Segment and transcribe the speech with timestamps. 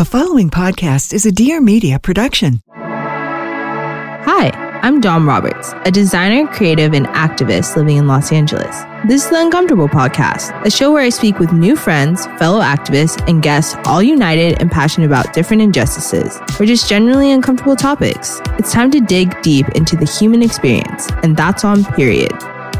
[0.00, 2.62] The following podcast is a Dear Media production.
[2.74, 4.48] Hi,
[4.82, 8.74] I'm Dom Roberts, a designer, creative, and activist living in Los Angeles.
[9.06, 13.22] This is the Uncomfortable Podcast, a show where I speak with new friends, fellow activists,
[13.28, 18.40] and guests, all united and passionate about different injustices or just generally uncomfortable topics.
[18.58, 22.32] It's time to dig deep into the human experience, and that's on period.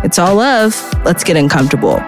[0.03, 0.75] It's all love.
[1.05, 2.03] Let's get uncomfortable.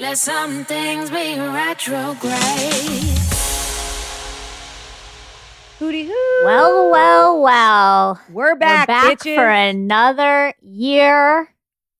[0.00, 2.32] Let some things be retrograde.
[5.78, 6.44] Hooty hoo.
[6.44, 8.20] Well, well, well.
[8.30, 9.34] We're back, We're back bitches.
[9.34, 11.54] for another year.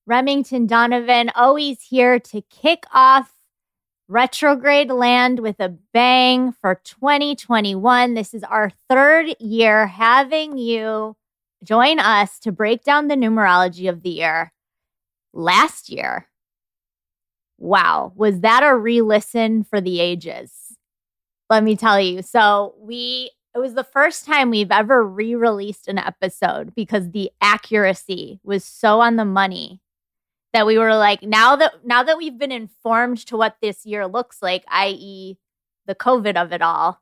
[0.07, 3.33] Remington Donovan always here to kick off
[4.07, 8.15] retrograde land with a bang for 2021.
[8.15, 11.15] This is our third year having you
[11.63, 14.53] join us to break down the numerology of the year.
[15.33, 16.27] Last year,
[17.61, 20.51] wow, was that a re listen for the ages?
[21.49, 22.21] Let me tell you.
[22.21, 28.39] So, we it was the first time we've ever re-released an episode because the accuracy
[28.43, 29.81] was so on the money
[30.53, 34.07] that we were like now that now that we've been informed to what this year
[34.07, 35.37] looks like i.e.
[35.85, 37.01] the covid of it all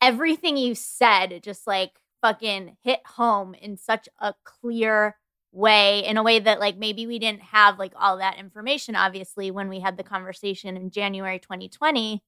[0.00, 1.92] everything you said just like
[2.22, 5.16] fucking hit home in such a clear
[5.54, 9.50] way in a way that like maybe we didn't have like all that information obviously
[9.50, 12.22] when we had the conversation in January 2020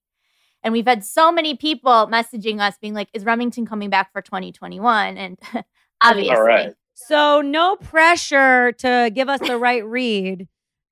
[0.67, 4.21] and we've had so many people messaging us being like, is Remington coming back for
[4.21, 5.17] 2021?
[5.17, 5.39] And
[6.01, 6.31] obviously.
[6.37, 6.75] All right.
[6.95, 10.49] So no pressure to give us the right read.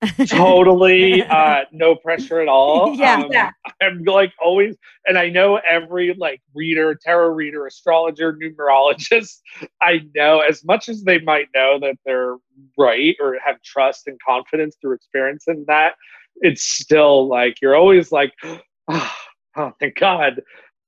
[0.27, 3.50] totally uh no pressure at all Yeah, um, yeah.
[3.83, 9.41] i'm like always and i know every like reader tarot reader astrologer numerologist
[9.82, 12.36] i know as much as they might know that they're
[12.78, 15.94] right or have trust and confidence through experience in that
[16.36, 18.32] it's still like you're always like
[18.88, 20.42] oh, thank god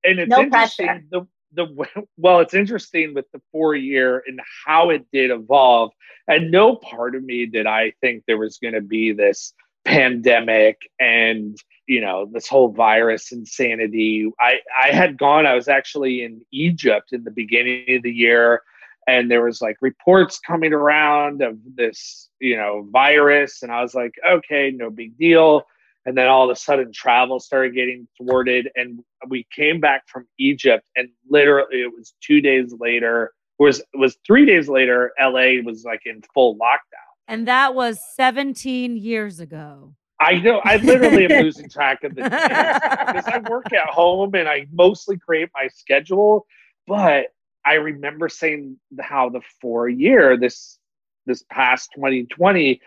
[0.05, 1.05] and it's No interesting pressure.
[1.11, 1.27] the
[1.57, 1.67] the
[2.17, 5.91] well it's interesting with the four year and how it did evolve
[6.29, 9.53] and no part of me did I think there was going to be this
[9.85, 11.57] pandemic and
[11.87, 14.31] you know this whole virus insanity.
[14.41, 15.47] I I had gone.
[15.47, 18.63] I was actually in Egypt in the beginning of the year,
[19.07, 23.95] and there was like reports coming around of this you know virus, and I was
[23.95, 25.67] like, okay, no big deal.
[26.07, 30.27] And then all of a sudden, travel started getting thwarted, and we came back from
[30.39, 35.85] Egypt, and literally, it was two days later was was three days later la was
[35.85, 39.95] like in full lockdown And that was 17 years ago.
[40.21, 44.35] i know i literally am losing track of the days because i work at home
[44.35, 46.47] and i mostly create my schedule
[46.87, 47.27] but
[47.65, 50.79] i remember saying how the four year this
[51.27, 52.81] this past 2020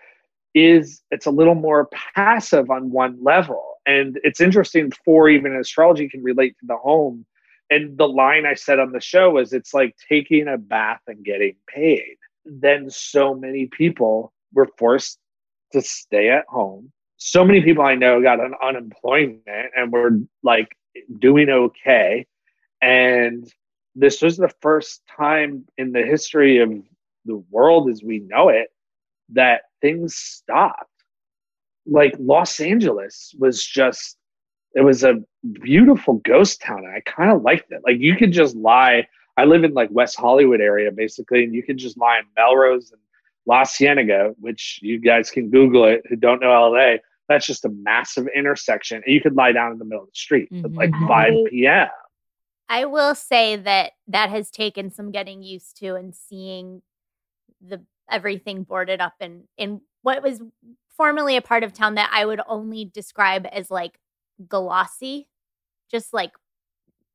[0.53, 6.09] is it's a little more passive on one level and it's interesting for even astrology
[6.09, 7.25] can relate to the home
[7.69, 11.23] and the line I said on the show was it's like taking a bath and
[11.23, 12.17] getting paid.
[12.45, 15.19] Then so many people were forced
[15.73, 16.91] to stay at home.
[17.17, 19.43] So many people I know got an unemployment
[19.75, 20.75] and were like
[21.19, 22.25] doing okay.
[22.81, 23.47] And
[23.95, 26.71] this was the first time in the history of
[27.25, 28.69] the world as we know it
[29.33, 30.89] that things stopped.
[31.85, 34.17] Like Los Angeles was just
[34.75, 35.15] it was a
[35.63, 39.43] beautiful ghost town and i kind of liked it like you could just lie i
[39.45, 43.01] live in like west hollywood area basically and you could just lie in melrose and
[43.47, 46.97] la cienega which you guys can google it who don't know la
[47.27, 50.15] that's just a massive intersection and you could lie down in the middle of the
[50.15, 51.07] street at like Mhm.
[51.07, 51.87] 5 p.m
[52.67, 56.83] I will say that that has taken some getting used to and seeing
[57.59, 57.81] the
[58.11, 60.41] everything boarded up in in what was
[60.95, 63.99] formerly a part of town that I would only describe as like
[64.47, 65.27] glossy,
[65.89, 66.31] just like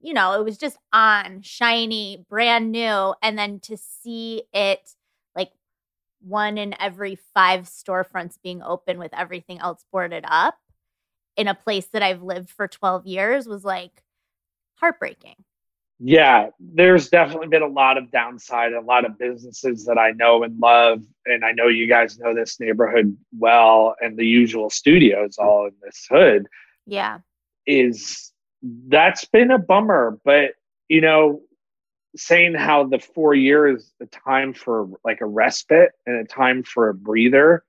[0.00, 4.90] you know, it was just on, shiny, brand new, and then to see it
[5.34, 5.52] like
[6.20, 10.58] one in every five storefronts being open with everything else boarded up
[11.36, 14.02] in a place that I've lived for 12 years was like
[14.76, 15.36] heartbreaking.
[16.00, 20.42] Yeah there's definitely been a lot of downside a lot of businesses that i know
[20.42, 25.38] and love and i know you guys know this neighborhood well and the usual studios
[25.38, 26.46] all in this hood
[26.86, 27.18] Yeah.
[27.66, 28.32] is
[28.88, 30.52] that's been a bummer but
[30.88, 31.40] you know
[32.16, 36.88] saying how the four years a time for like a respite and a time for
[36.88, 37.64] a breather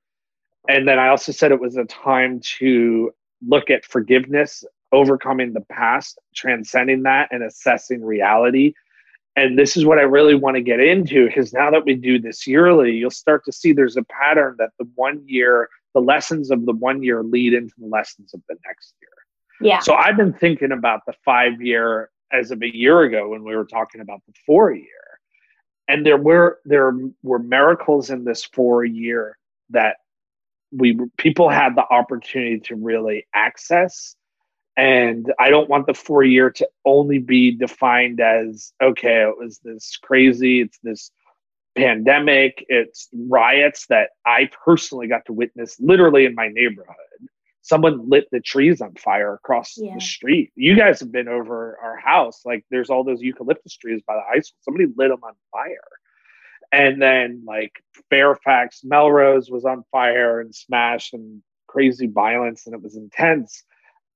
[0.68, 3.12] and then i also said it was a time to
[3.48, 4.63] look at forgiveness
[4.95, 8.74] overcoming the past transcending that and assessing reality
[9.36, 12.18] and this is what i really want to get into because now that we do
[12.19, 16.51] this yearly you'll start to see there's a pattern that the one year the lessons
[16.51, 19.09] of the one year lead into the lessons of the next year.
[19.62, 19.80] Yeah.
[19.80, 23.56] So I've been thinking about the five year as of a year ago when we
[23.56, 24.86] were talking about the four year.
[25.88, 26.94] And there were there
[27.24, 29.38] were miracles in this four year
[29.69, 29.97] that
[30.71, 34.15] we people had the opportunity to really access.
[34.77, 39.60] And I don't want the four year to only be defined as okay, it was
[39.60, 41.12] this crazy, it's this
[41.75, 46.95] pandemic, it's riots that I personally got to witness literally in my neighborhood
[47.66, 49.95] someone lit the trees on fire across Yeah.
[49.95, 50.51] the street.
[50.56, 52.45] You guys have been over our house.
[52.45, 54.60] Like there's all those eucalyptus trees by the high school.
[54.62, 55.89] Somebody lit them on fire.
[56.71, 57.71] And then like
[58.12, 63.63] Fairfax, Melrose was on fire and smashed and crazy violence and it was intense.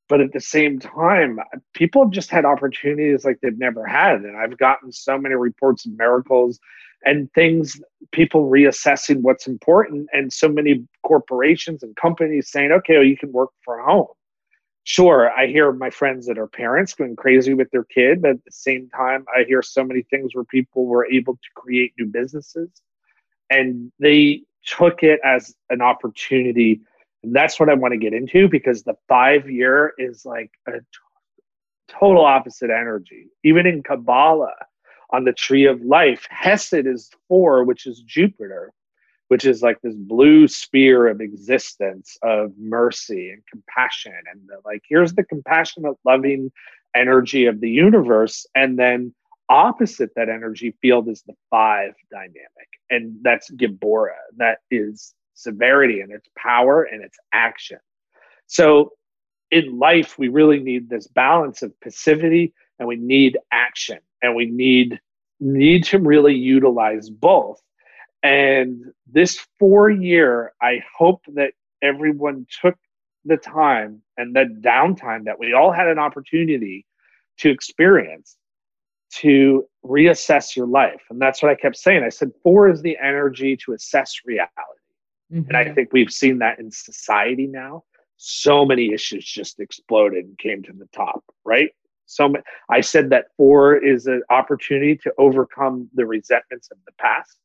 [0.09, 1.39] But at the same time,
[1.73, 4.21] people have just had opportunities like they've never had.
[4.21, 6.59] And I've gotten so many reports of miracles
[7.05, 7.79] and things
[8.11, 13.31] people reassessing what's important and so many corporations and companies saying okay well, you can
[13.31, 14.07] work from home
[14.83, 18.45] sure i hear my friends that are parents going crazy with their kid but at
[18.45, 22.05] the same time i hear so many things where people were able to create new
[22.05, 22.69] businesses
[23.49, 26.81] and they took it as an opportunity
[27.23, 30.73] and that's what i want to get into because the five year is like a
[30.73, 30.83] t-
[31.87, 34.55] total opposite energy even in kabbalah
[35.11, 36.27] on the tree of life.
[36.29, 38.71] Hesed is four, which is Jupiter,
[39.27, 44.13] which is like this blue sphere of existence of mercy and compassion.
[44.31, 46.51] And the, like, here's the compassionate, loving
[46.95, 48.45] energy of the universe.
[48.55, 49.13] And then
[49.49, 52.69] opposite that energy field is the five dynamic.
[52.89, 54.17] And that's Gibora.
[54.37, 57.79] That is severity and its power and its action.
[58.47, 58.93] So
[59.51, 64.45] in life, we really need this balance of passivity and we need action and we
[64.45, 64.99] need
[65.39, 67.61] need to really utilize both.
[68.21, 72.75] And this four year i hope that everyone took
[73.25, 76.85] the time and the downtime that we all had an opportunity
[77.37, 78.35] to experience
[79.11, 81.01] to reassess your life.
[81.09, 82.03] And that's what i kept saying.
[82.03, 84.78] I said four is the energy to assess reality
[85.31, 87.83] and i think we've seen that in society now
[88.17, 91.71] so many issues just exploded and came to the top right
[92.09, 92.33] so
[92.71, 97.37] I said that four is an opportunity to overcome the resentments of the past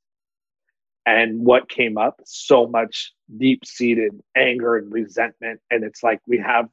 [1.04, 5.60] and what came up so much deep seated anger and resentment.
[5.70, 6.70] And it's like we have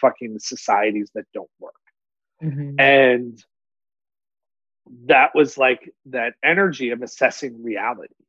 [0.00, 1.74] fucking societies that don't work.
[2.42, 2.80] Mhm.
[2.80, 3.44] And
[5.04, 8.23] that was like that energy of assessing reality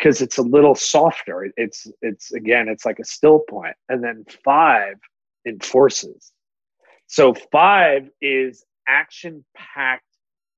[0.00, 1.52] because it's a little softer.
[1.56, 3.76] It's, it's again, it's like a still point.
[3.88, 4.94] And then five
[5.46, 6.32] enforces
[7.10, 10.04] so five is action packed,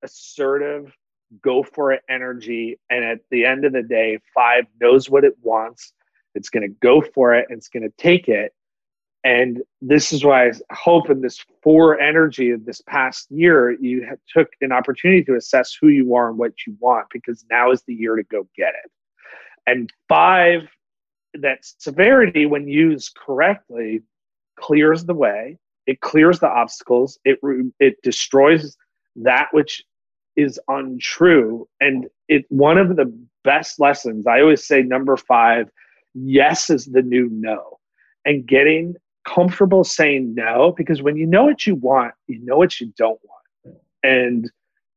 [0.03, 0.93] assertive,
[1.41, 2.79] go for it energy.
[2.91, 5.93] And at the end of the day, five knows what it wants.
[6.35, 8.53] It's going to go for it and it's going to take it.
[9.23, 14.05] And this is why I hope in this four energy of this past year, you
[14.07, 17.71] have, took an opportunity to assess who you are and what you want, because now
[17.71, 18.91] is the year to go get it.
[19.65, 20.67] And five,
[21.33, 24.01] that severity, when used correctly,
[24.57, 27.39] clears the way it clears the obstacles it
[27.79, 28.77] it destroys
[29.15, 29.83] that which
[30.35, 31.67] is untrue.
[31.79, 33.11] And it one of the
[33.43, 35.69] best lessons i always say number 5
[36.13, 37.79] yes is the new no.
[38.25, 38.95] And getting
[39.27, 43.19] comfortable saying no because when you know what you want you know what you don't
[43.23, 43.77] want.
[44.03, 44.49] And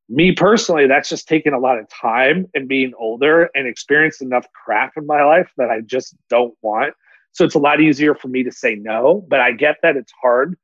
[0.09, 4.47] me personally that's just taken a lot of time and being older and experienced enough
[4.53, 6.95] crap in my life that i just don't want
[7.33, 10.13] so it's a lot easier for me to say no but i get that it's
[10.23, 10.57] hard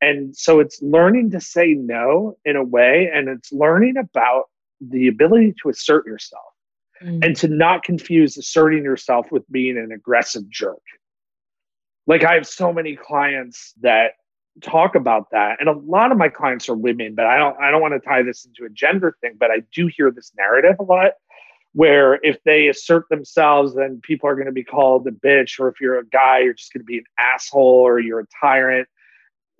[0.00, 4.44] and so it's learning to say no in a way, and it's learning about
[4.80, 6.44] the ability to assert yourself
[7.02, 7.22] Mm.
[7.22, 10.80] and to not confuse asserting yourself with being an aggressive jerk.
[12.06, 14.12] Like I have so many clients that
[14.62, 15.56] talk about that.
[15.60, 18.00] And a lot of my clients are women but I don't I don't want to
[18.00, 21.12] tie this into a gender thing but I do hear this narrative a lot
[21.72, 25.68] where if they assert themselves then people are going to be called a bitch or
[25.68, 28.88] if you're a guy you're just going to be an asshole or you're a tyrant.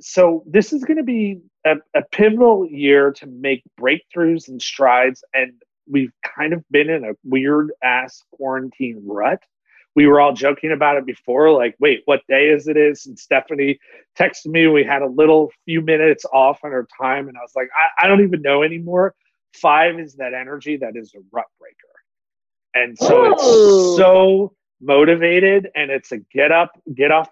[0.01, 5.25] So this is going to be a, a, pivotal year to make breakthroughs and strides
[5.35, 5.53] and
[5.89, 9.43] we've kind of been in a weird ass quarantine rut
[9.97, 13.19] we were all joking about it before like wait what day is it is and
[13.19, 13.79] stephanie
[14.19, 17.53] texted me we had a little few minutes off on our time and i was
[17.57, 19.15] like i, I don't even know anymore
[19.55, 21.75] five is that energy that is a rut breaker
[22.75, 23.33] and so Ooh.
[23.33, 27.29] it's so motivated and it's a get up get off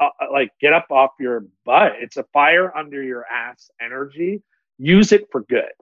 [0.00, 1.92] uh, like get up off your butt.
[2.00, 4.42] It's a fire under your ass energy.
[4.78, 5.72] Use it for good.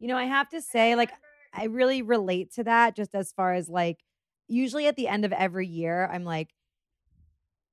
[0.00, 1.10] You know, I have to say, like,
[1.52, 3.98] I really relate to that just as far as like,
[4.48, 6.50] usually at the end of every year, I'm like,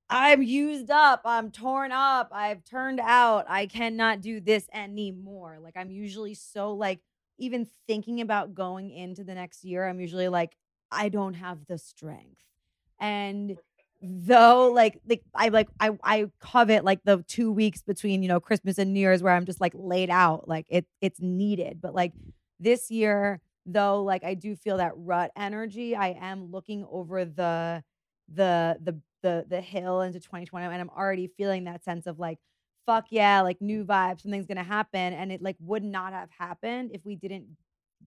[0.08, 1.22] I'm used up.
[1.24, 2.28] I'm torn up.
[2.32, 3.46] I've turned out.
[3.48, 5.58] I cannot do this anymore.
[5.60, 7.00] Like I'm usually so like
[7.38, 10.56] even thinking about going into the next year, I'm usually like
[10.92, 12.40] I don't have the strength.
[13.00, 13.56] And
[14.00, 18.38] though like like I like I I covet like the 2 weeks between, you know,
[18.40, 21.80] Christmas and New Year's where I'm just like laid out, like it it's needed.
[21.80, 22.12] But like
[22.60, 27.82] this year though like I do feel that rut energy, I am looking over the
[28.32, 32.38] the the the the hill into 2020 and I'm already feeling that sense of like
[32.86, 36.30] fuck yeah like new vibes something's going to happen and it like would not have
[36.38, 37.46] happened if we didn't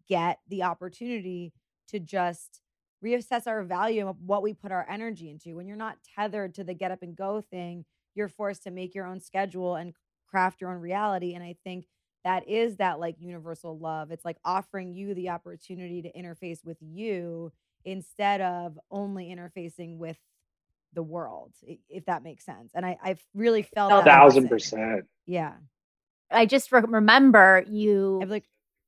[0.07, 1.53] get the opportunity
[1.89, 2.61] to just
[3.03, 5.55] reassess our value of what we put our energy into.
[5.55, 7.85] When you're not tethered to the get up and go thing
[8.15, 9.93] you're forced to make your own schedule and
[10.27, 11.85] craft your own reality and I think
[12.23, 16.77] that is that like universal love it's like offering you the opportunity to interface with
[16.81, 17.51] you
[17.85, 20.17] instead of only interfacing with
[20.93, 21.53] the world,
[21.89, 22.71] if that makes sense.
[22.73, 25.05] And I, I've really felt a thousand percent.
[25.25, 25.53] Yeah.
[26.31, 28.45] I just remember you I've like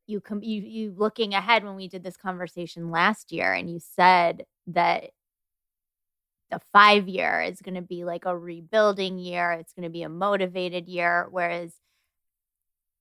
[0.08, 3.80] you com- you you looking ahead when we did this conversation last year, and you
[3.80, 5.12] said that
[6.50, 9.52] the five year is going to be like a rebuilding year.
[9.54, 11.74] It's going to be a motivated year, whereas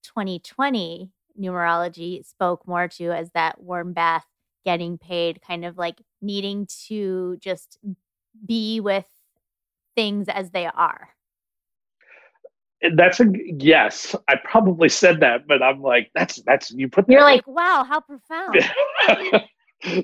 [0.03, 4.27] 2020 numerology spoke more to as that warm bath,
[4.65, 7.79] getting paid, kind of like needing to just
[8.47, 9.07] be with
[9.95, 11.09] things as they are?
[12.97, 14.15] That's a yes.
[14.29, 17.09] I probably said that, but I'm like, that's that's you put.
[17.09, 18.59] You're like, wow, how profound.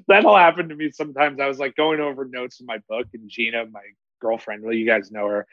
[0.08, 1.40] That'll happen to me sometimes.
[1.40, 3.80] I was like going over notes in my book, and Gina, my
[4.20, 5.46] girlfriend, well, you guys know her.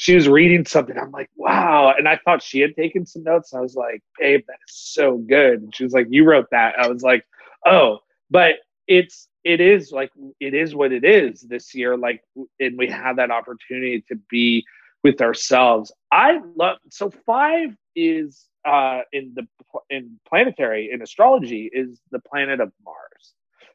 [0.00, 0.96] She was reading something.
[0.96, 1.92] I'm like, wow.
[1.96, 3.52] And I thought she had taken some notes.
[3.52, 5.60] I was like, babe, that is so good.
[5.60, 6.78] And she was like, you wrote that.
[6.78, 7.26] I was like,
[7.66, 7.98] oh,
[8.30, 8.54] but
[8.88, 12.22] it's it is like it is what it is this year like
[12.58, 14.64] and we have that opportunity to be
[15.04, 19.46] with ourselves i love so five is uh in the
[19.90, 23.34] in planetary in astrology is the planet of mars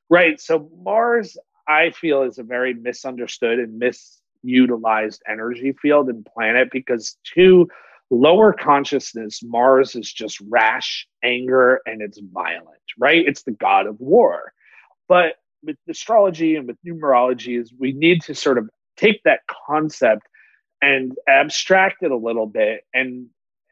[0.09, 3.77] right so mars i feel is a very misunderstood and
[4.45, 7.67] misutilized energy field and planet because to
[8.11, 13.23] lower consciousness mars is just rash anger and it's violent right?
[13.27, 14.53] It's the god of war.
[15.07, 20.27] But with astrology and with numerology is we need to sort of take that concept
[20.81, 23.27] and abstract it a little bit and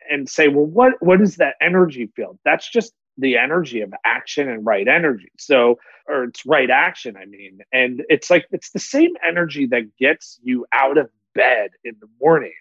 [0.10, 2.38] and say well what what is that energy field?
[2.46, 5.78] That's just the energy of action and right energy so
[6.08, 10.40] or it's right action i mean and it's like it's the same energy that gets
[10.44, 12.54] you out of bed in the morning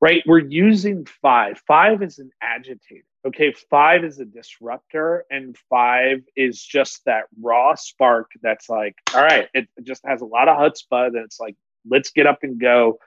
[0.00, 6.22] right we're using five five is an agitator okay, five is a disruptor, and five
[6.36, 10.58] is just that raw spark that's like, all right, it just has a lot of
[10.58, 11.08] chutzpah.
[11.08, 11.56] And it's like,
[11.88, 12.98] let's get up and go.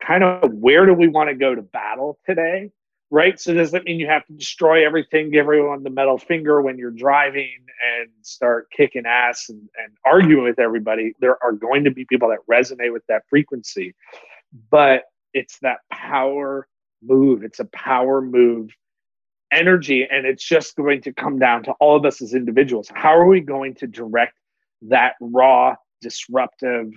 [0.00, 2.70] Kind of where do we want to go to battle today?
[3.10, 3.40] Right.
[3.40, 6.76] So does that mean you have to destroy everything, give everyone the metal finger when
[6.76, 7.64] you're driving
[7.98, 11.14] and start kicking ass and, and arguing with everybody?
[11.18, 13.94] There are going to be people that resonate with that frequency,
[14.70, 16.68] but it's that power
[17.02, 17.44] move.
[17.44, 18.70] It's a power move
[19.52, 23.16] energy and it's just going to come down to all of us as individuals how
[23.16, 24.34] are we going to direct
[24.82, 26.90] that raw disruptive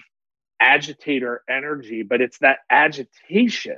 [0.59, 3.77] agitator energy but it's that agitation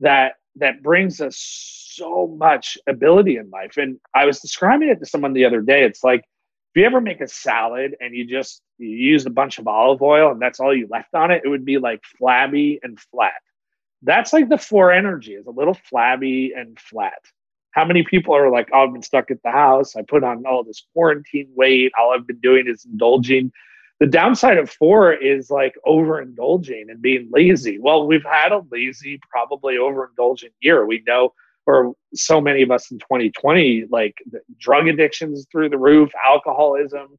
[0.00, 5.06] that that brings us so much ability in life and i was describing it to
[5.06, 8.62] someone the other day it's like if you ever make a salad and you just
[8.78, 11.48] you use a bunch of olive oil and that's all you left on it it
[11.48, 13.32] would be like flabby and flat
[14.02, 17.22] that's like the four energy is a little flabby and flat
[17.74, 19.96] how many people are like, oh, I've been stuck at the house.
[19.96, 21.92] I put on all this quarantine weight.
[21.98, 23.50] All I've been doing is indulging.
[24.04, 27.78] The downside of four is like overindulging and being lazy.
[27.78, 30.84] Well, we've had a lazy, probably overindulgent year.
[30.84, 31.32] We know,
[31.64, 34.22] or so many of us in 2020, like
[34.58, 37.18] drug addictions through the roof, alcoholism,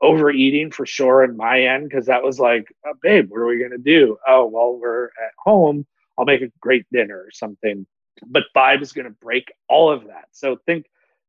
[0.00, 3.58] overeating for sure in my end, because that was like, oh, babe, what are we
[3.58, 4.16] going to do?
[4.26, 5.86] Oh, well, we're at home.
[6.16, 7.86] I'll make a great dinner or something
[8.26, 10.26] but five is going to break all of that.
[10.32, 10.86] So think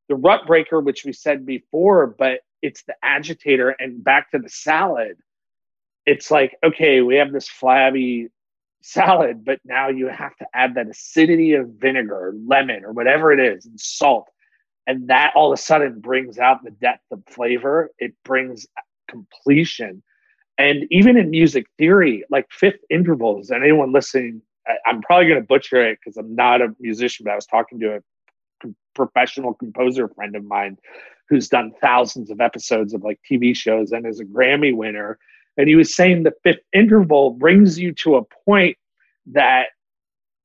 [0.08, 3.76] the rut breaker, which we said before, but it's the agitator.
[3.78, 5.18] And back to the salad,
[6.06, 8.28] it's like, okay, we have this flabby
[8.82, 13.32] salad, but now you have to add that acidity of vinegar or lemon or whatever
[13.32, 14.28] it is and salt.
[14.86, 17.90] And that all of a sudden brings out the depth of flavor.
[17.98, 18.66] It brings
[19.08, 20.02] completion.
[20.56, 25.40] And even in music theory, like fifth intervals, and anyone listening I, am probably going
[25.40, 28.00] to butcher it because I'm not a musician, but I was talking to a
[28.94, 30.78] professional composer friend of mine
[31.28, 35.18] who's done thousands of episodes of like TV shows and is a Grammy winner.
[35.56, 38.76] And he was saying the fifth interval brings you to a point
[39.26, 39.66] that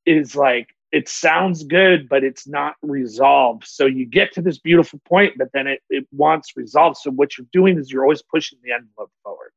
[0.06, 3.66] is like it sounds good, but it's not resolved.
[3.66, 6.98] So you get to this beautiful point, but then it, it wants resolved.
[6.98, 9.52] So what you're doing is you're always pushing the envelope forward.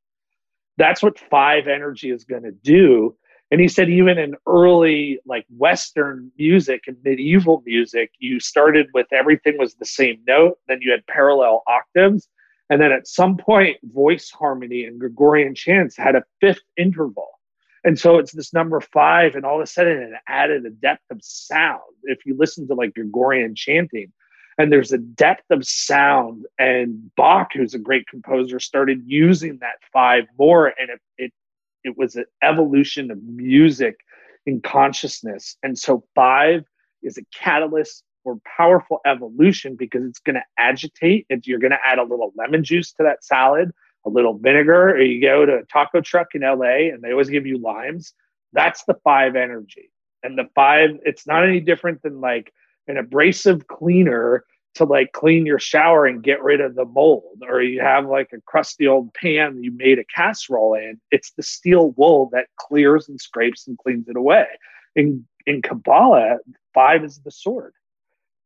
[0.76, 3.16] That's what five energy is going to do.
[3.52, 9.06] And he said, even in early like Western music and medieval music, you started with
[9.12, 12.28] everything was the same note, then you had parallel octaves.
[12.70, 17.28] And then at some point, voice harmony and Gregorian chants had a fifth interval.
[17.84, 21.04] And so it's this number five, and all of a sudden it added a depth
[21.10, 21.82] of sound.
[22.04, 24.12] If you listen to like Gregorian chanting,
[24.56, 29.76] and there's a depth of sound, and Bach, who's a great composer, started using that
[29.92, 31.32] five more, and it it,
[31.84, 33.96] it was an evolution of music
[34.46, 35.56] and consciousness.
[35.62, 36.64] And so five
[37.02, 41.26] is a catalyst for powerful evolution because it's going to agitate.
[41.28, 43.70] If you're going to add a little lemon juice to that salad,
[44.04, 47.30] a little vinegar, or you go to a taco truck in LA and they always
[47.30, 48.14] give you limes.
[48.52, 49.90] That's the five energy.
[50.22, 52.52] And the five, it's not any different than like
[52.86, 57.62] an abrasive cleaner to like clean your shower and get rid of the mold, or
[57.62, 61.00] you have like a crusty old pan you made a casserole in.
[61.10, 64.46] It's the steel wool that clears and scrapes and cleans it away.
[64.96, 66.38] In in Kabbalah,
[66.72, 67.74] five is the sword.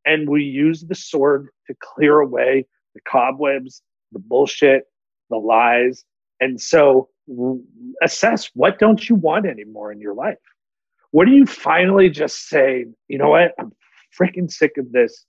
[0.05, 4.85] And we use the sword to clear away the cobwebs, the bullshit,
[5.31, 6.05] the lies.
[6.41, 7.09] And so
[8.03, 10.39] assess what don't you want anymore in your life?
[11.11, 13.53] What do you finally just say, you know what?
[13.59, 13.73] I'm
[14.19, 15.25] freaking sick of this.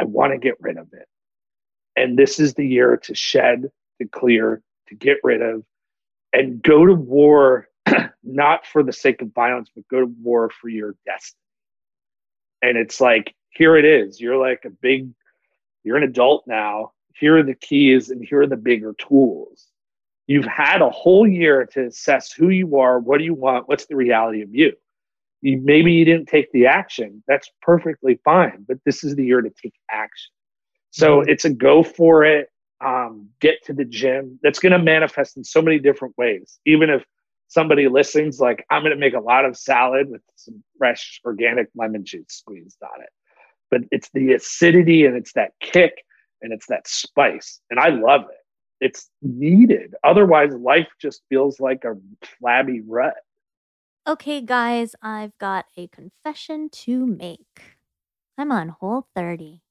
[0.00, 1.06] I want to get rid of it.
[1.96, 5.62] And this is the year to shed, to clear, to get rid of,
[6.32, 7.68] and go to war,
[8.22, 11.38] not for the sake of violence, but go to war for your destiny.
[12.62, 14.20] And it's like, here it is.
[14.20, 15.10] You're like a big,
[15.82, 19.66] you're an adult now here are the keys and here are the bigger tools.
[20.26, 23.86] You've had a whole year to assess who you are, what do you want, what's
[23.86, 24.72] the reality of you.
[25.42, 27.22] You maybe you didn't take the action.
[27.26, 30.32] That's perfectly fine, but this is the year to take action.
[30.90, 31.30] So mm-hmm.
[31.30, 32.48] it's a go for it.
[32.84, 34.38] Um, get to the gym.
[34.42, 36.58] That's going to manifest in so many different ways.
[36.64, 37.04] Even if
[37.48, 41.68] somebody listens, like I'm going to make a lot of salad with some fresh organic
[41.74, 43.10] lemon juice squeezed on it.
[43.70, 45.92] But it's the acidity and it's that kick
[46.40, 47.60] and it's that spice.
[47.70, 48.36] And I love it.
[48.80, 49.94] It's needed.
[50.02, 51.96] Otherwise, life just feels like a
[52.38, 53.14] flabby rut.
[54.08, 57.76] Okay, guys, I've got a confession to make.
[58.38, 59.62] I'm on Whole 30.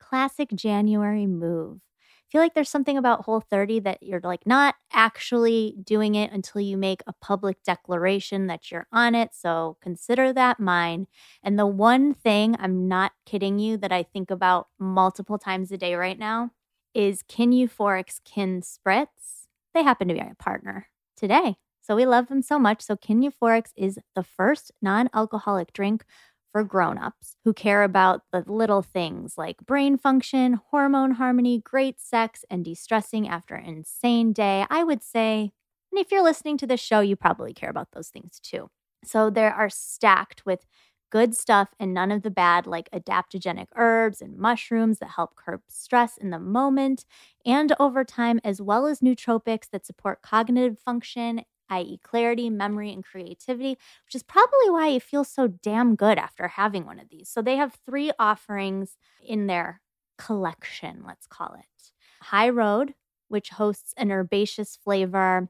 [0.00, 4.76] Classic January move I feel like there's something about Whole 30 that you're like not
[4.92, 9.30] actually doing it until you make a public declaration that you're on it.
[9.34, 11.06] So consider that mine.
[11.42, 15.78] And the one thing I'm not kidding you that I think about multiple times a
[15.78, 16.50] day right now
[16.94, 19.46] is Kin Euphorics Kin Spritz.
[19.74, 21.56] They happen to be my partner today.
[21.88, 22.82] So we love them so much.
[22.82, 26.04] So Kin Euphorics is the first non alcoholic drink
[26.52, 32.44] for grown-ups who care about the little things like brain function, hormone harmony, great sex,
[32.50, 34.66] and de-stressing after an insane day.
[34.68, 35.52] I would say,
[35.90, 38.68] and if you're listening to this show, you probably care about those things too.
[39.02, 40.66] So they are stacked with
[41.10, 45.62] good stuff and none of the bad, like adaptogenic herbs and mushrooms that help curb
[45.70, 47.06] stress in the moment
[47.46, 53.04] and over time, as well as nootropics that support cognitive function i.e., clarity, memory, and
[53.04, 57.28] creativity, which is probably why you feel so damn good after having one of these.
[57.28, 59.80] So they have three offerings in their
[60.18, 61.92] collection, let's call it.
[62.22, 62.94] High Road,
[63.28, 65.48] which hosts an herbaceous flavor.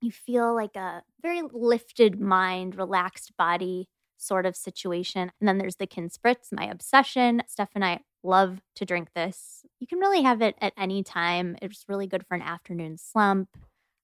[0.00, 5.32] You feel like a very lifted mind, relaxed body sort of situation.
[5.40, 7.42] And then there's the Kin Spritz, my obsession.
[7.46, 9.64] Steph and I love to drink this.
[9.80, 11.56] You can really have it at any time.
[11.62, 13.48] It's really good for an afternoon slump.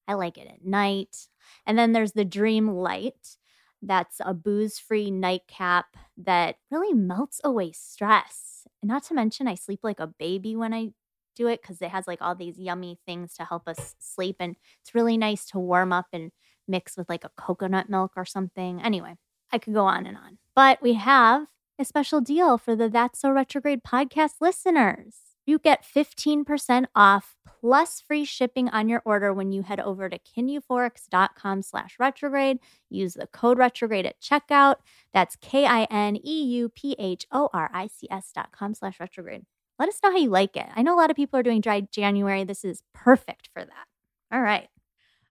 [0.07, 1.29] I like it at night.
[1.67, 3.37] And then there's the Dream Light.
[3.83, 5.87] That's a booze free nightcap
[6.17, 8.67] that really melts away stress.
[8.83, 10.90] Not to mention, I sleep like a baby when I
[11.37, 14.37] do it because it has like all these yummy things to help us sleep.
[14.40, 16.31] And it's really nice to warm up and
[16.67, 18.81] mix with like a coconut milk or something.
[18.83, 19.17] Anyway,
[19.53, 20.38] I could go on and on.
[20.55, 21.47] But we have
[21.79, 25.17] a special deal for the That's So Retrograde podcast listeners.
[25.47, 27.34] You get 15% off
[27.64, 32.59] plus free shipping on your order when you head over to kineuphorics.com slash retrograde.
[32.90, 34.74] Use the code retrograde at checkout.
[35.14, 39.46] That's K-I-N-E-U-P-H-O-R-I-C-S dot com slash retrograde.
[39.79, 40.66] Let us know how you like it.
[40.77, 42.44] I know a lot of people are doing dry January.
[42.44, 43.87] This is perfect for that.
[44.31, 44.68] All right.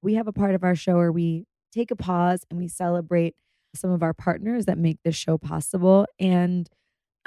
[0.01, 3.35] We have a part of our show where we take a pause and we celebrate
[3.75, 6.07] some of our partners that make this show possible.
[6.19, 6.67] And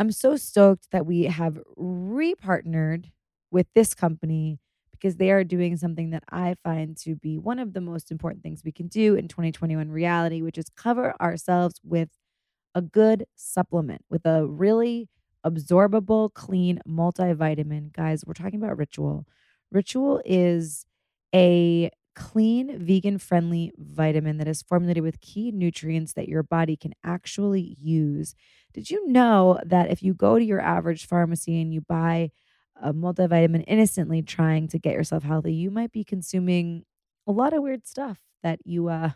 [0.00, 3.12] I'm so stoked that we have repartnered
[3.52, 4.58] with this company
[4.96, 8.42] because they are doing something that I find to be one of the most important
[8.42, 12.08] things we can do in 2021 reality, which is cover ourselves with
[12.74, 15.08] a good supplement, with a really
[15.44, 17.92] absorbable, clean multivitamin.
[17.92, 19.26] Guys, we're talking about Ritual.
[19.70, 20.86] Ritual is
[21.34, 26.94] a clean, vegan friendly vitamin that is formulated with key nutrients that your body can
[27.04, 28.34] actually use.
[28.72, 32.30] Did you know that if you go to your average pharmacy and you buy
[32.82, 36.84] a multivitamin innocently trying to get yourself healthy, you might be consuming
[37.26, 39.10] a lot of weird stuff that you uh,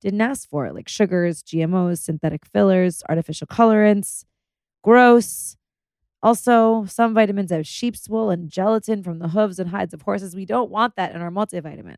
[0.00, 4.24] didn't ask for, like sugars, GMOs, synthetic fillers, artificial colorants.
[4.82, 5.56] Gross.
[6.22, 10.34] Also, some vitamins have sheep's wool and gelatin from the hooves and hides of horses.
[10.34, 11.96] We don't want that in our multivitamin.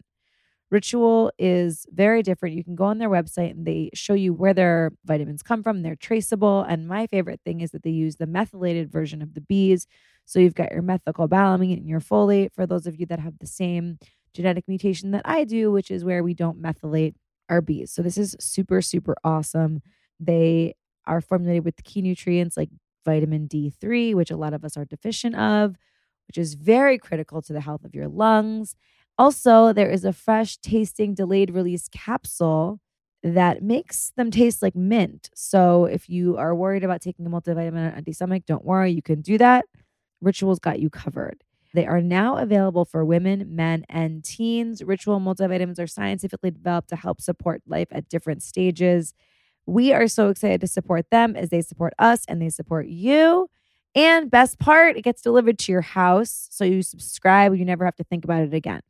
[0.71, 2.57] Ritual is very different.
[2.57, 5.83] You can go on their website and they show you where their vitamins come from.
[5.83, 6.63] They're traceable.
[6.63, 9.87] And my favorite thing is that they use the methylated version of the bees.
[10.25, 13.47] So you've got your methylcobalamin and your folate for those of you that have the
[13.47, 13.99] same
[14.35, 17.15] genetic mutation that I do, which is where we don't methylate
[17.49, 17.93] our bees.
[17.93, 19.83] So this is super, super awesome.
[20.19, 20.75] They
[21.07, 22.71] are formulated with key nutrients like
[23.05, 25.77] vitamin D3, which a lot of us are deficient of,
[26.27, 28.75] which is very critical to the health of your lungs.
[29.19, 32.81] Also, there is a fresh tasting delayed release capsule
[33.23, 35.31] that makes them taste like mint.
[35.35, 39.23] So if you are worried about taking a multivitamin or anti-stomach, don't worry, you can
[39.23, 39.65] do that.
[40.21, 41.43] Rituals got you covered.
[41.75, 44.83] They are now available for women, men, and teens.
[44.83, 49.15] Ritual multivitamins are scientifically developed to help support life at different stages.
[49.67, 53.49] We are so excited to support them as they support us and they support you.
[53.97, 56.49] And best part, it gets delivered to your house.
[56.51, 58.83] So you subscribe, you never have to think about it again.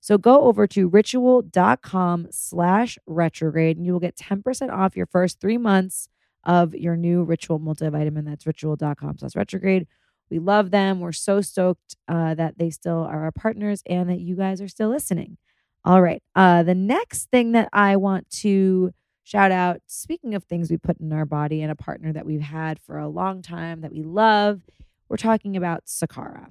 [0.00, 5.40] So go over to ritual.com slash retrograde and you will get 10% off your first
[5.40, 6.08] three months
[6.44, 8.24] of your new ritual multivitamin.
[8.24, 9.86] That's ritual.com slash retrograde.
[10.30, 11.00] We love them.
[11.00, 14.68] We're so stoked uh, that they still are our partners and that you guys are
[14.68, 15.38] still listening.
[15.84, 16.22] All right.
[16.34, 18.92] Uh, the next thing that I want to
[19.28, 22.40] shout out, speaking of things we put in our body and a partner that we've
[22.40, 24.62] had for a long time that we love,
[25.10, 26.46] we're talking about Sakara.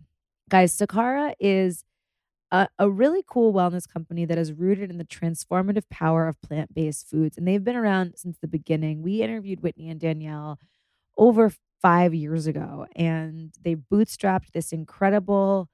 [0.48, 1.84] Guys, Sakara is
[2.52, 6.76] a, a really cool wellness company that is rooted in the transformative power of plant
[6.76, 7.36] based foods.
[7.36, 9.02] And they've been around since the beginning.
[9.02, 10.60] We interviewed Whitney and Danielle
[11.18, 15.68] over five years ago, and they bootstrapped this incredible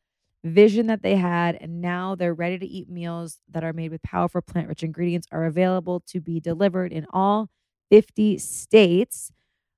[0.43, 4.01] vision that they had and now they're ready to eat meals that are made with
[4.01, 7.49] powerful plant rich ingredients are available to be delivered in all
[7.89, 9.31] 50 states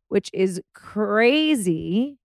[0.08, 2.18] which is crazy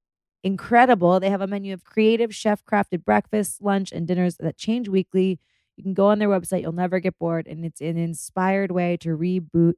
[0.43, 1.21] incredible.
[1.21, 5.39] They have a menu of creative chef crafted breakfasts, lunch, and dinners that change weekly.
[5.77, 8.97] You can go on their website, you'll never get bored, and it's an inspired way
[8.99, 9.75] to reboot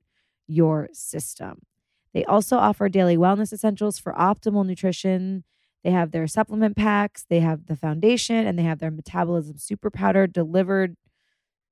[0.47, 1.61] your system.
[2.15, 5.45] They also offer daily wellness essentials for optimal nutrition.
[5.85, 9.91] They have their supplement packs, they have the foundation, and they have their metabolism super
[9.91, 10.97] powder delivered,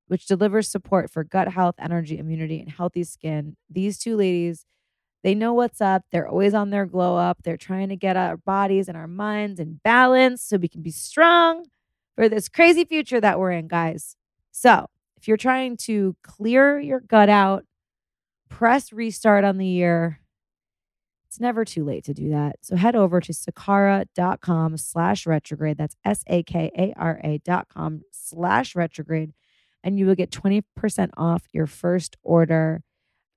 [0.09, 3.57] which delivers support for gut health, energy, immunity, and healthy skin.
[3.69, 4.67] These two ladies
[5.23, 6.05] they know what's up.
[6.11, 7.43] They're always on their glow up.
[7.43, 10.91] They're trying to get our bodies and our minds in balance so we can be
[10.91, 11.67] strong
[12.15, 14.17] for this crazy future that we're in, guys.
[14.51, 17.65] So, if you're trying to clear your gut out,
[18.49, 20.20] press restart on the year,
[21.31, 22.57] it's never too late to do that.
[22.61, 25.79] So head over to sakara.com slash retrograde.
[25.79, 29.33] That's S-A-K-A-R-A dot com slash retrograde.
[29.85, 32.83] And you will get 20% off your first order.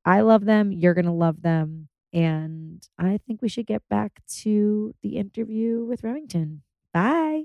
[0.04, 0.72] I love them.
[0.72, 1.88] You're going to love them.
[2.12, 6.64] And I think we should get back to the interview with Remington.
[6.96, 7.44] Bye.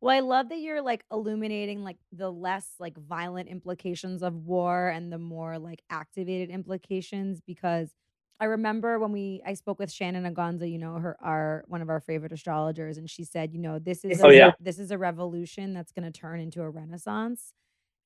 [0.00, 4.88] Well, I love that you're like illuminating like the less like violent implications of war
[4.88, 7.90] and the more like activated implications because
[8.40, 11.88] I remember when we I spoke with Shannon Agonza, you know, her our one of
[11.88, 14.52] our favorite astrologers, and she said, you know, this is Oh, a- yeah.
[14.58, 17.52] this is a revolution that's going to turn into a renaissance.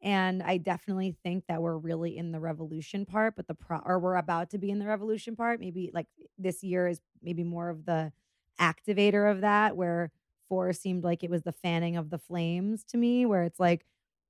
[0.02, 3.98] And I definitely think that we're really in the revolution part, but the pro or
[4.00, 5.60] we're about to be in the revolution part.
[5.60, 6.08] Maybe like
[6.38, 8.12] this year is maybe more of the
[8.60, 10.12] activator of that, where
[10.48, 13.86] four seemed like it was the fanning of the flames to me, where it's like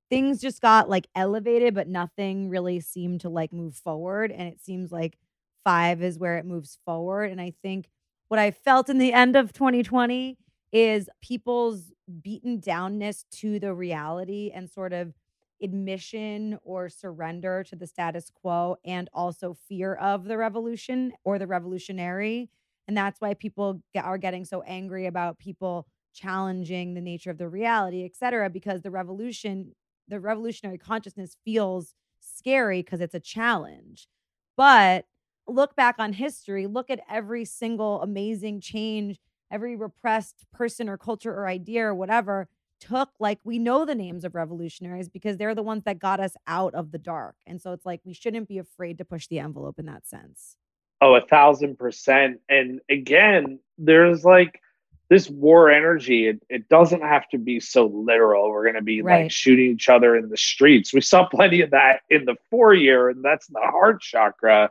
[0.09, 4.31] things just got like elevated, but nothing really seemed to like move forward.
[4.31, 5.17] And it seems like
[5.63, 7.31] five is where it moves forward.
[7.31, 7.89] And I think
[8.27, 10.37] what I felt in the end of 2020
[10.71, 11.91] is people's
[12.21, 15.13] beaten downness to the reality and sort of
[15.61, 21.47] admission or surrender to the status quo and also fear of the revolution or the
[21.47, 22.49] revolutionary
[22.87, 27.39] and that's why people get, are getting so angry about people challenging the nature of
[27.39, 29.73] the reality et cetera because the revolution
[30.07, 34.07] the revolutionary consciousness feels scary because it's a challenge
[34.55, 35.05] but
[35.47, 39.19] look back on history look at every single amazing change
[39.51, 42.47] every repressed person or culture or idea or whatever
[42.79, 46.35] took like we know the names of revolutionaries because they're the ones that got us
[46.45, 47.35] out of the dark.
[47.45, 50.57] And so it's like we shouldn't be afraid to push the envelope in that sense.
[51.01, 52.39] Oh, a thousand percent.
[52.49, 54.61] And again, there's like
[55.09, 56.27] this war energy.
[56.27, 58.49] It, it doesn't have to be so literal.
[58.49, 59.23] We're going to be Right.
[59.23, 60.93] like shooting each other in the streets.
[60.93, 64.69] We saw plenty of that in the four year, and that's the heart chakra.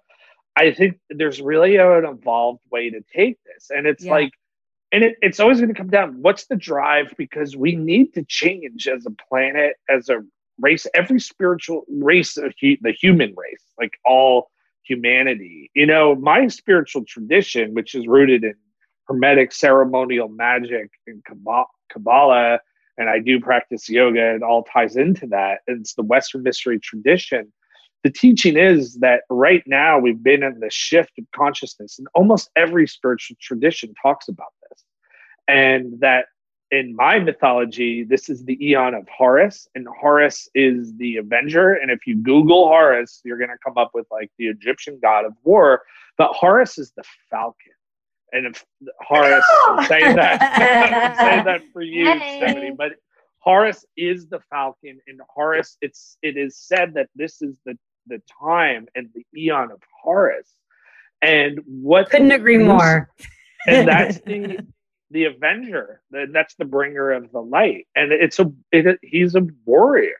[0.56, 3.70] I think there's really an evolved way to take this.
[3.70, 4.12] And it's Yeah.
[4.12, 4.32] like,
[4.92, 7.12] and it, it's always going to come down what's the drive?
[7.18, 10.24] Because we need to change as a planet, as a
[10.60, 14.50] race, every spiritual race, the human race, like all
[14.82, 15.70] humanity.
[15.74, 18.54] You know, my spiritual tradition, which is rooted in
[19.08, 21.22] Hermetic ceremonial magic and
[21.92, 22.60] Kabbalah,
[22.98, 25.60] and I do practice yoga, it all ties into that.
[25.66, 27.52] It's the Western mystery tradition.
[28.06, 32.50] The teaching is that right now we've been in the shift of consciousness, and almost
[32.54, 34.84] every spiritual tradition talks about this.
[35.48, 36.26] And that
[36.70, 41.72] in my mythology, this is the eon of Horus, and Horus is the Avenger.
[41.72, 45.24] And if you Google Horus, you're going to come up with like the Egyptian god
[45.24, 45.82] of war.
[46.16, 47.72] But Horus is the falcon.
[48.30, 48.64] And if
[49.00, 50.40] Horus, I'm saying that,
[51.10, 52.36] I'm saying that for you, Yay.
[52.38, 52.92] Stephanie, but
[53.40, 58.22] Horus is the falcon, and Horus, it's it is said that this is the the
[58.40, 60.48] time and the eon of Horus.
[61.22, 63.10] And what Couldn't agree more.
[63.66, 64.58] and that's the
[65.12, 66.00] the avenger
[66.32, 70.18] that's the bringer of the light and it's a it, he's a warrior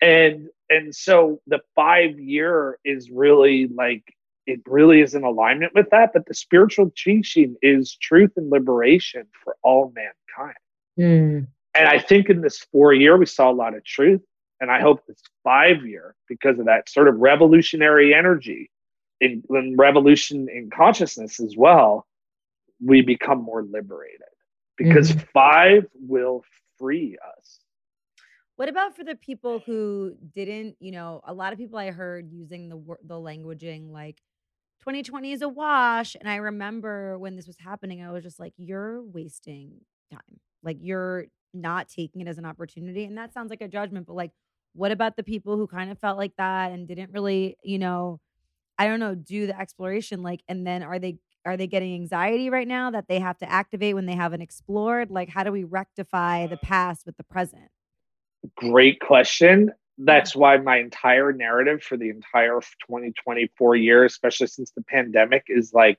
[0.00, 4.02] and and so the five year is really like
[4.48, 9.24] it really is in alignment with that but the spiritual teaching is truth and liberation
[9.44, 10.56] for all mankind
[10.98, 11.46] Mm.
[11.74, 14.20] and I think in this four year, we saw a lot of truth.
[14.62, 18.70] And I hope this five year, because of that sort of revolutionary energy
[19.20, 22.06] in, in revolution in consciousness as well,
[22.80, 24.20] we become more liberated
[24.76, 25.24] because mm-hmm.
[25.34, 26.44] five will
[26.78, 27.58] free us.
[28.54, 32.30] What about for the people who didn't, you know, a lot of people I heard
[32.30, 34.18] using the wor- the languaging like
[34.82, 38.52] 2020 is a wash and I remember when this was happening I was just like
[38.56, 39.80] you're wasting
[40.12, 40.20] time.
[40.62, 44.14] Like you're not taking it as an opportunity and that sounds like a judgment but
[44.14, 44.30] like
[44.74, 48.20] what about the people who kind of felt like that and didn't really, you know,
[48.78, 52.50] I don't know, do the exploration like and then are they are they getting anxiety
[52.50, 55.10] right now that they have to activate when they haven't explored?
[55.10, 56.62] Like how do we rectify the mm.
[56.62, 57.68] past with the present?
[58.56, 59.72] Great question.
[59.98, 65.72] That's why my entire narrative for the entire 2024 year, especially since the pandemic, is
[65.72, 65.98] like,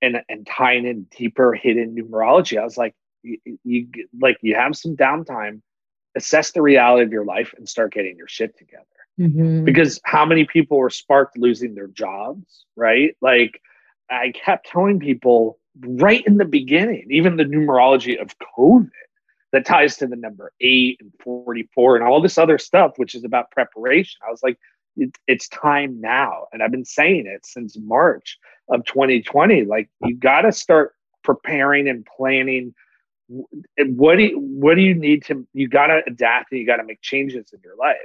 [0.00, 2.58] and, and tying in deeper hidden numerology.
[2.58, 3.88] I was like, you, you
[4.20, 5.60] like you have some downtime,
[6.18, 8.84] assess the reality of your life, and start getting your shit together.
[9.18, 9.64] Mhm.
[9.64, 13.16] Because how many people were sparked losing their jobs, right?
[13.20, 13.60] Like
[14.10, 18.90] I kept telling people right in the beginning, even the numerology of COVID
[19.52, 23.24] that ties to the number eight and 44 and all this other stuff, which is
[23.24, 24.18] about preparation.
[24.26, 24.58] I was like,
[24.96, 26.46] it, it's time now.
[26.52, 29.64] And I've been saying it since March of 2020.
[29.64, 32.74] Like, you got to start preparing and planning.
[33.76, 35.46] And What do you, what do you need to?
[35.52, 37.96] You got to adapt and you got to make changes in your life.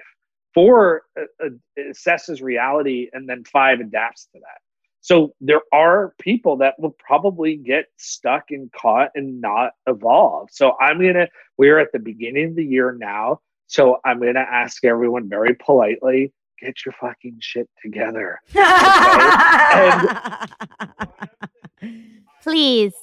[0.53, 4.59] Four uh, uh, assesses reality, and then five adapts to that.
[5.01, 10.49] So there are people that will probably get stuck and caught and not evolve.
[10.51, 11.27] So I'm gonna.
[11.57, 16.31] We're at the beginning of the year now, so I'm gonna ask everyone very politely:
[16.59, 18.39] get your fucking shit together.
[22.43, 22.93] Please,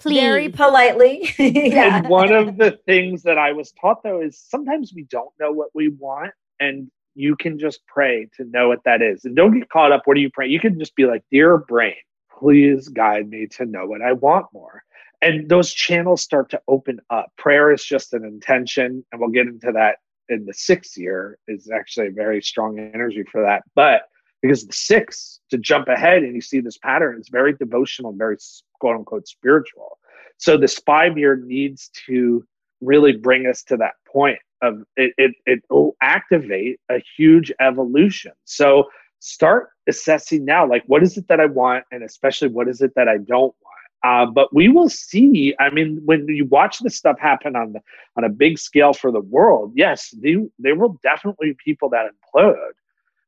[0.00, 0.20] please.
[0.20, 1.32] Very politely.
[1.38, 1.98] yeah.
[1.98, 5.52] And one of the things that I was taught though is sometimes we don't know
[5.52, 9.24] what we want, and you can just pray to know what that is.
[9.24, 10.02] And don't get caught up.
[10.06, 10.52] What are you praying?
[10.52, 11.94] You can just be like, Dear brain,
[12.38, 14.82] please guide me to know what I want more.
[15.22, 17.30] And those channels start to open up.
[17.36, 19.98] Prayer is just an intention, and we'll get into that
[20.30, 23.64] in the sixth year, is actually a very strong energy for that.
[23.74, 24.02] But
[24.42, 28.36] because the six to jump ahead and you see this pattern, is very devotional, very
[28.80, 29.98] quote unquote spiritual.
[30.38, 32.44] So this five year needs to
[32.80, 38.32] really bring us to that point of it, it, it will activate a huge evolution.
[38.44, 38.88] So
[39.20, 42.92] start assessing now, like what is it that I want, and especially what is it
[42.96, 43.56] that I don't want.
[44.02, 45.54] Uh, but we will see.
[45.60, 47.80] I mean, when you watch this stuff happen on the
[48.16, 52.06] on a big scale for the world, yes, they, there will definitely be people that
[52.06, 52.54] implode.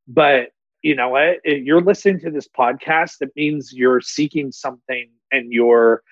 [0.08, 0.48] But
[0.82, 1.38] you know what?
[1.44, 6.02] If you're listening to this podcast, it means you're seeking something and you're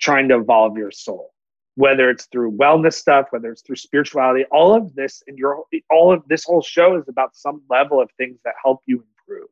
[0.00, 1.32] trying to evolve your soul
[1.78, 5.62] whether it's through wellness stuff, whether it's through spirituality, all of this and your
[5.92, 9.48] all of this whole show is about some level of things that help you improve.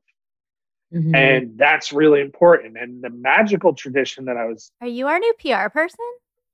[0.92, 1.16] Mhm.
[1.16, 2.76] And that's really important.
[2.76, 6.04] And the magical tradition that I was Are you our new PR person?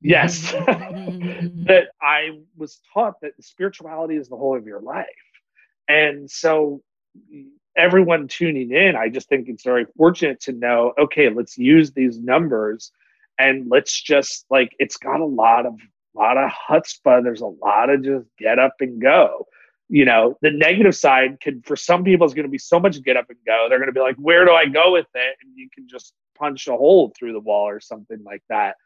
[0.02, 0.52] Yes.
[0.52, 5.06] that I was taught that spirituality is the whole of your life.
[5.88, 6.82] And so
[7.76, 12.18] everyone tuning in, I just think it's very fortunate to know, okay, let's use these
[12.18, 12.92] numbers
[13.38, 15.74] and let's just like it's got a lot of
[16.14, 17.22] lot of chutzpah.
[17.22, 19.46] There's a lot of just get up and go.
[19.88, 23.02] You know, the negative side could for some people is going to be so much
[23.02, 23.66] get up and go.
[23.68, 25.36] They're going to be like, where do I go with it?
[25.42, 28.76] And you can just punch a hole through the wall or something like that.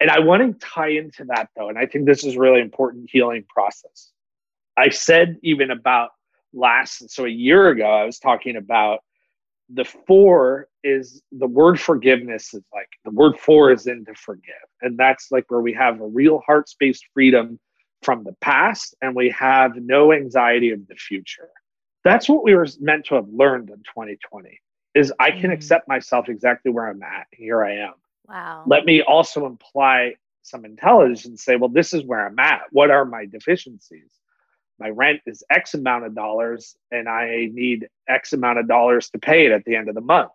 [0.00, 1.68] And I want to tie into that though.
[1.68, 4.10] And I think this is really important healing process.
[4.76, 6.10] I said even about
[6.54, 9.00] last, so a year ago, I was talking about
[9.70, 14.54] the four is the word forgiveness is like the word four is in to forgive.
[14.82, 17.58] And that's like where we have a real heart space freedom
[18.02, 21.48] from the past and we have no anxiety of the future.
[22.04, 24.60] That's what we were meant to have learned in 2020
[24.94, 25.54] is I can Mhm.
[25.54, 27.26] accept myself exactly where I'm at.
[27.32, 27.94] Here I am
[28.28, 28.64] Wow.
[28.66, 32.62] let me also imply some intelligence and say, well, this is where I'm at.
[32.70, 34.10] What are my deficiencies?
[34.78, 39.18] My rent is X amount of dollars, and I need X amount of dollars to
[39.18, 40.32] pay it at the end of the month.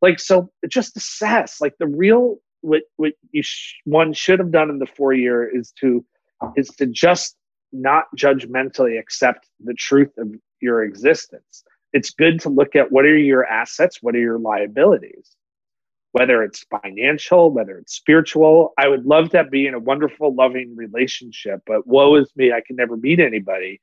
[0.00, 1.60] Like, so just assess.
[1.60, 5.46] Like, the real what what you sh- one should have done in the four year
[5.46, 6.04] is to
[6.56, 7.36] is to just
[7.72, 11.64] not judgmentally accept the truth of your existence.
[11.92, 15.36] It's good to look at what are your assets, what are your liabilities
[16.12, 18.72] whether it's financial, whether it's spiritual.
[18.78, 22.60] I would love to be in a wonderful, loving relationship, but woe is me, I
[22.66, 23.80] can never meet anybody.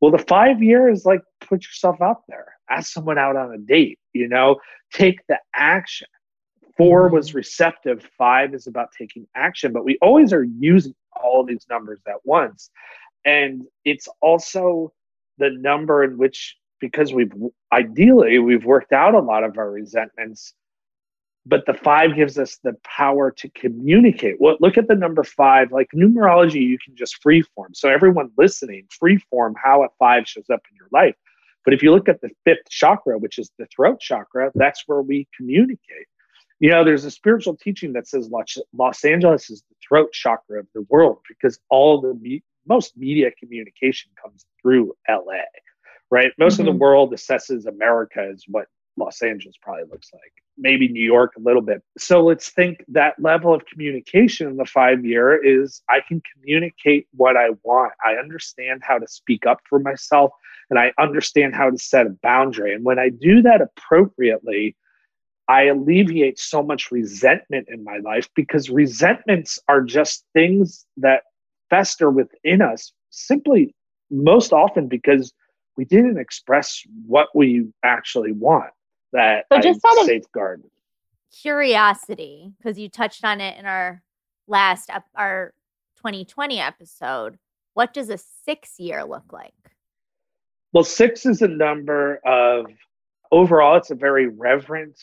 [0.00, 3.58] Well, the five year is like put yourself out there, ask someone out on a
[3.58, 4.56] date, you know,
[4.92, 6.08] take the action.
[6.76, 7.14] 4 mm-hmm.
[7.14, 12.00] was receptive, five is about taking action, but we always are using all these numbers
[12.08, 12.70] at once.
[13.24, 14.92] And it's also
[15.38, 17.32] the number in which, because we've
[17.72, 20.54] ideally, we've worked out a lot of our resentments
[21.44, 24.36] but the five gives us the power to communicate.
[24.40, 25.72] Well, look at the number five.
[25.72, 27.74] Like numerology, you can just freeform.
[27.74, 31.16] So everyone listening, freeform how a five shows up in your life.
[31.64, 35.02] But if you look at the fifth chakra, which is the throat chakra, that's where
[35.02, 36.06] we communicate.
[36.60, 38.30] You know, there's a spiritual teaching that says
[38.72, 43.32] Los, Angeles is the throat chakra of the world because all the me- most media
[43.32, 45.42] communication comes through LA,
[46.10, 46.32] right?
[46.38, 46.78] Most of the Mhm.
[46.78, 51.62] world assesses America as what Los Angeles probably looks like, maybe New York a little
[51.62, 51.82] bit.
[51.98, 57.06] So let's think that level of communication in the five year is I can communicate
[57.12, 57.92] what I want.
[58.04, 60.32] I understand how to speak up for myself
[60.68, 62.74] and I understand how to set a boundary.
[62.74, 64.76] And when I do that appropriately,
[65.48, 71.24] I alleviate so much resentment in my life because resentments are just things that
[71.68, 73.74] fester within us simply
[74.10, 75.32] most often because
[75.76, 78.70] we didn't express what we actually want
[79.12, 80.62] that So just of- safeguard.
[81.40, 84.02] Curiosity, because you touched on it in our
[84.46, 85.54] last our
[85.96, 87.38] 2020 episode.
[87.74, 89.54] What does a six year look like?
[90.72, 92.66] Well, six is a number of
[93.30, 94.98] overall, it's a very reverent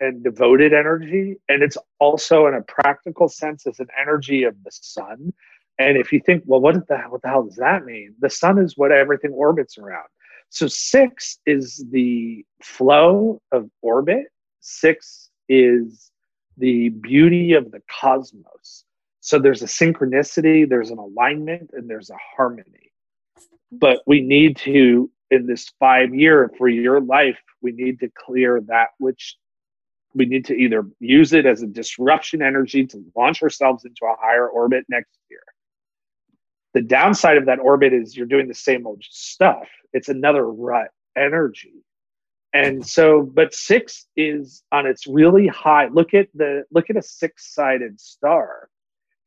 [0.00, 1.36] and devoted energy.
[1.48, 5.32] And it's also, in a practical sense, is an energy of the sun.
[5.78, 8.14] And if you think, well, what the, what the hell does that mean?
[8.20, 10.06] The sun is what everything orbits around.
[10.50, 14.26] So six is the flow of orbit,
[14.60, 16.10] six is
[16.56, 18.84] the beauty of the cosmos.
[19.20, 22.92] So there's a synchronicity, there's an alignment, and there's a harmony.
[23.72, 28.60] But we need to in this five year for your life we need to clear
[28.60, 29.36] that which
[30.14, 34.16] we need to either use it as a disruption energy to launch ourselves into a
[34.20, 35.42] higher orbit next year
[36.76, 40.88] the downside of that orbit is you're doing the same old stuff it's another rut
[41.16, 41.72] energy
[42.52, 47.02] and so but six is on its really high look at the look at a
[47.02, 48.68] six sided star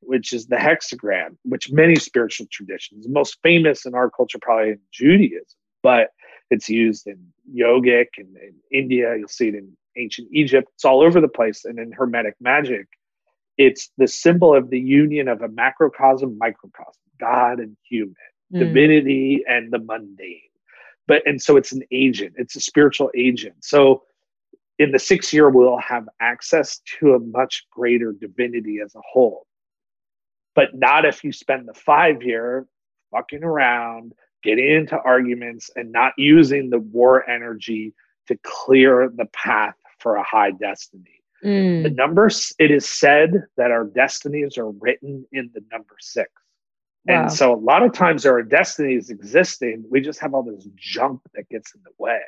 [0.01, 4.79] which is the hexagram, which many spiritual traditions, most famous in our culture, probably in
[4.91, 6.09] Judaism, but
[6.49, 7.17] it's used in
[7.53, 9.15] yogic and in India.
[9.17, 10.69] You'll see it in ancient Egypt.
[10.75, 11.65] It's all over the place.
[11.65, 12.87] And in Hermetic magic,
[13.59, 18.15] it's the symbol of the union of a macrocosm, microcosm, God and human,
[18.51, 18.59] Mm.
[18.59, 20.49] divinity and the mundane.
[21.07, 23.57] But and so it's an agent, it's a spiritual agent.
[23.63, 24.03] So
[24.79, 29.45] in the six year, we'll have access to a much greater divinity as a whole
[30.55, 32.67] but not if you spend the five year
[33.11, 37.93] fucking around, getting into arguments, and not using the war energy
[38.27, 41.18] to clear the path for a high destiny.
[41.43, 41.83] Mm.
[41.83, 46.29] The numbers, it is said that our destinies are written in the number six.
[47.05, 47.21] Wow.
[47.21, 49.85] And so a lot of times there are destinies existing.
[49.89, 52.21] We just have all this junk that gets in the way.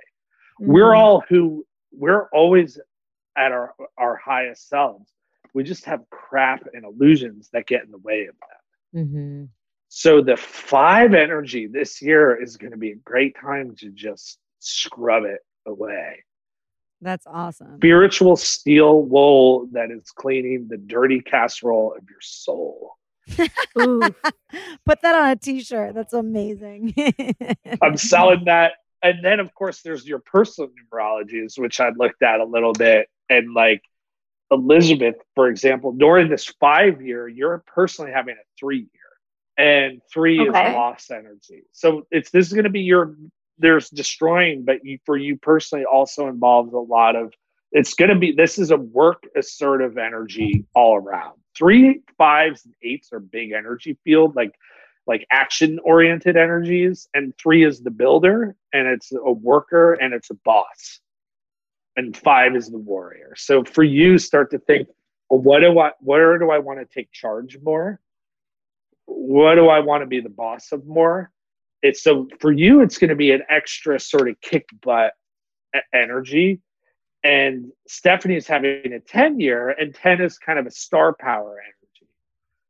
[0.59, 0.97] We're Mhm.
[0.97, 2.79] all who we're always
[3.35, 5.11] at our our highest selves.
[5.53, 8.99] We just have crap and illusions that get in the way of that.
[8.99, 9.45] Mm-hmm.
[9.89, 14.39] So the five energy this year is going to be a great time to just
[14.59, 16.23] scrub it away.
[17.01, 17.77] That's awesome.
[17.77, 22.95] Spiritual steel wool that is cleaning the dirty casserole of your soul.
[23.37, 25.95] Put that on a t-shirt.
[25.95, 26.93] That's amazing.
[27.81, 28.73] I'm selling that.
[29.03, 33.07] And then, of course, there's your personal numerologies, which I looked at a little bit.
[33.29, 33.81] And like
[34.51, 40.39] Elizabeth, for example, during this five year, you're personally having a three year, and three
[40.47, 40.67] Okay.
[40.69, 41.63] is loss energy.
[41.71, 43.15] So it's this is going to be your
[43.57, 47.33] there's destroying, but you, for you personally also involves a lot of.
[47.73, 51.39] It's going to be this is a work assertive energy all around.
[51.57, 54.53] Three, fives, and eights are big energy field, like
[55.07, 60.29] like action oriented energies and three is the builder and it's a worker and it's
[60.29, 60.99] a boss
[61.97, 64.87] and five is the warrior so for you start to think
[65.29, 67.99] well what do i where do i want to take charge more
[69.05, 71.31] what do i want to be the boss of more
[71.81, 75.13] it's so for you it's going to be an extra sort of kick butt
[75.93, 76.59] energy
[77.23, 81.57] and stephanie is having a 10 year and 10 is kind of a star power
[81.59, 82.09] energy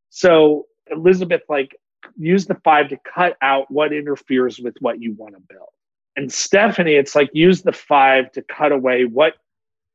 [0.09, 1.75] so elizabeth like
[2.17, 5.69] use the five to cut out what interferes with what you want to build.
[6.15, 9.33] And Stephanie, it's like use the five to cut away what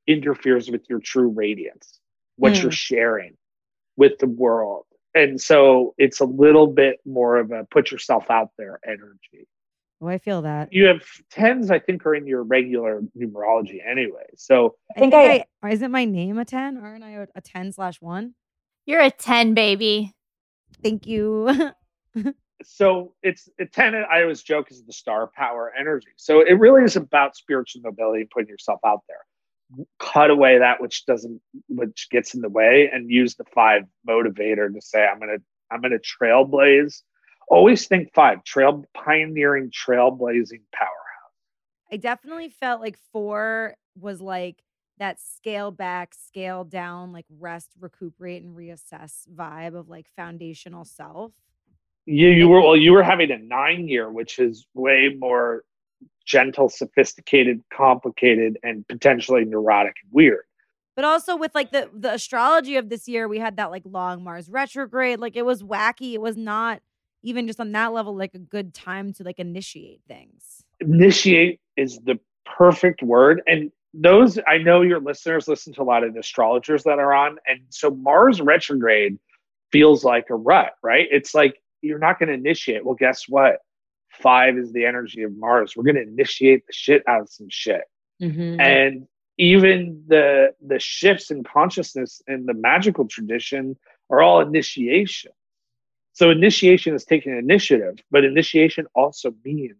[0.06, 2.00] interferes with your true radiance,
[2.36, 2.62] what Hmm.
[2.62, 3.36] you're sharing
[3.96, 4.86] with the world.
[5.16, 9.48] And so it's a little bit more of a put yourself out there energy.
[10.02, 10.74] oh, I feel that.
[10.74, 14.26] You have tens, I think, are in your regular numerology anyway.
[14.36, 16.76] So I think think I, isn't my name a 10?
[16.76, 18.34] Aren't I a 10 slash 1?
[18.84, 20.14] You're a 10, baby.
[20.82, 21.72] Thank you.
[22.62, 26.10] so it's a tenet I always joke is the star power energy.
[26.16, 29.24] So it really is about spiritual nobility and putting yourself out there.
[29.98, 34.72] Cut away that which doesn't which gets in the way and use the five motivator
[34.72, 35.38] to say, I'm gonna
[35.70, 37.02] I'm gonna trailblaze.
[37.48, 41.06] Always think five, trail pioneering, trailblazing powerhouse
[41.90, 44.62] I definitely felt like 4 was like
[44.98, 51.32] that scale back, scale down, like rest, recuperate, and reassess vibe of like foundational self.
[52.06, 55.64] You you were well, you were having a nine year, which is way more
[56.26, 60.44] gentle, sophisticated, complicated, and potentially neurotic and weird.
[60.94, 64.24] But also with like the the astrology of this year, we had that like long
[64.24, 65.20] Mars retrograde.
[65.20, 66.12] Like it was wacky.
[66.14, 66.80] It was not
[67.22, 70.64] even just on that level like a good time to like initiate things.
[70.80, 76.04] initiate is the perfect word and those i know your listeners listen to a lot
[76.04, 79.18] of the astrologers that are on and so mars retrograde
[79.72, 83.58] feels like a rut right it's like you're not going to initiate well guess what
[84.22, 87.48] five is the energy of mars we're going to initiate the shit out of some
[87.50, 87.82] shit
[88.22, 88.58] Mm-hmm.
[88.60, 89.06] and
[89.36, 93.76] even the the shifts in consciousness in the magical tradition
[94.08, 95.32] are all initiation
[96.14, 99.76] so initiation is taking initiative but initiation also means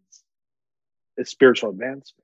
[1.18, 2.22] a spiritual advancement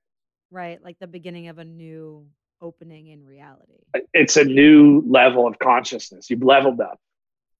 [0.51, 0.79] Right.
[0.83, 2.27] Like the beginning of a new
[2.61, 3.73] opening in reality.
[4.13, 6.99] it's a new level of consciousness you've leveled up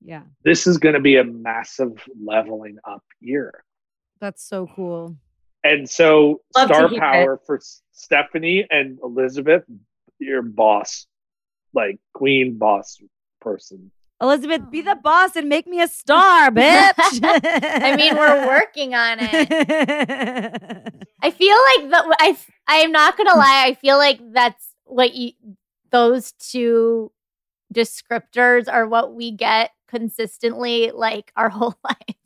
[0.05, 0.21] Yeah.
[0.43, 1.93] this is going to be a massive
[2.23, 3.63] leveling up year
[4.23, 5.17] That's so cool.
[5.65, 7.59] and so Love star hear power for
[7.91, 9.63] stephanie and elizabeth
[10.19, 11.07] your boss
[11.73, 12.99] like queen boss
[13.41, 16.93] person Elizabeth, be the boss and make me a star, bitch.
[17.21, 19.47] I mean, we're working on it.
[19.51, 21.07] it.
[21.21, 23.65] I feel like the I I'm not gonna lie.
[23.67, 25.33] I feel like that's what you
[25.91, 27.11] those two
[27.73, 32.22] descriptors are what we get consistently like our whole lives.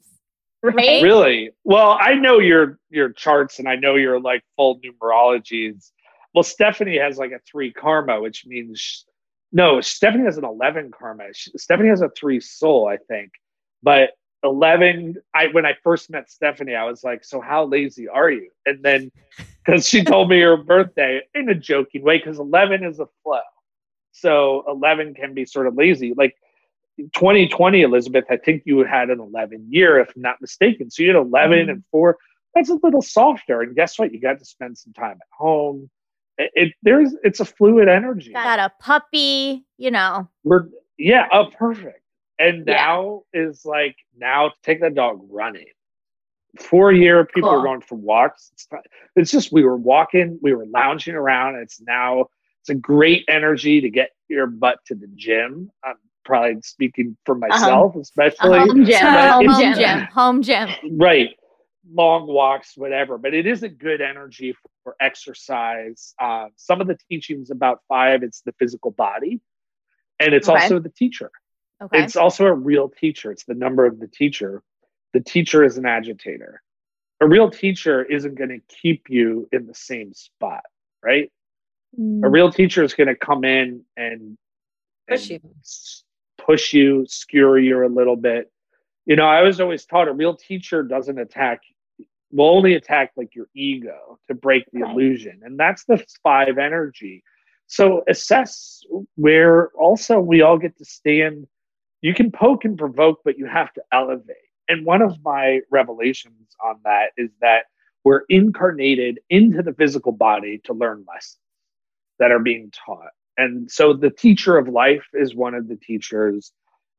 [0.63, 1.01] Right?
[1.01, 1.51] Really?
[1.63, 5.91] Well, I know your your charts and I know your like full numerologies.
[6.33, 9.05] Well, Stephanie has like a three karma, which means
[9.51, 11.25] no, Stephanie has an 11 karma.
[11.33, 13.31] She- Stephanie has a three soul, I think.
[13.81, 14.11] But
[14.43, 18.49] 11, I when I first met Stephanie, I was like, So, how lazy are you?
[18.65, 19.11] And then
[19.65, 23.39] because she told me her birthday in a joking way, because 11 is a flow.
[24.11, 26.13] So, 11 can be sort of lazy.
[26.15, 26.35] Like
[26.97, 30.89] 2020, Elizabeth, I think you had an 11 year, if I'm not mistaken.
[30.89, 31.69] So, you had 11 mm-hmm.
[31.69, 32.17] and four.
[32.55, 33.61] That's a little softer.
[33.61, 34.11] And guess what?
[34.11, 35.89] You got to spend some time at home.
[36.37, 38.31] It, it there's it's a fluid energy.
[38.31, 40.27] Got a puppy, you know.
[40.43, 40.67] We're
[40.97, 42.01] yeah, oh perfect.
[42.39, 42.75] And Yeah.
[42.75, 45.67] now is like now take that dog running.
[46.59, 47.59] For a year, people Cool.
[47.59, 48.49] are going for walks.
[48.53, 48.81] It's not,
[49.15, 51.55] it's just we were walking, we were lounging around.
[51.55, 52.27] It's now
[52.61, 55.71] it's a great energy to get your butt to the gym.
[55.83, 55.95] I'm
[56.27, 60.69] probably speaking for myself, A especially home gym, But home gym, home gym.
[60.91, 61.29] right
[61.93, 66.87] long walks whatever but it is a good energy for, for exercise uh, some of
[66.87, 69.39] the teachings about five it's the physical body
[70.19, 70.59] And it's Okay.
[70.63, 71.31] also the teacher.
[71.81, 72.03] Okay.
[72.03, 73.31] It's also a real teacher.
[73.31, 74.63] It's the number of the teacher.
[75.13, 76.61] The teacher is an agitator.
[77.21, 80.63] A real teacher isn't going to keep you in the same spot,
[81.03, 81.31] right?
[81.97, 82.25] Mm.
[82.25, 84.37] A real teacher is going to come in and
[85.07, 85.39] Push you.
[86.47, 88.51] Push you, skewer you a little bit.
[89.05, 91.61] You know, I was always taught a real teacher doesn't attack,
[92.31, 94.91] will only attack like your ego to break the Right.
[94.91, 95.41] illusion.
[95.43, 97.23] And that's the five energy.
[97.67, 98.81] So assess
[99.15, 101.47] where also we all get to stand.
[102.01, 104.37] You can poke and provoke, but you have to elevate.
[104.69, 107.65] And one of my revelations on that is that
[108.03, 111.39] we're incarnated into the physical body to learn lessons
[112.19, 113.11] that are being taught.
[113.37, 116.51] And so the teacher of life is one of the teachers.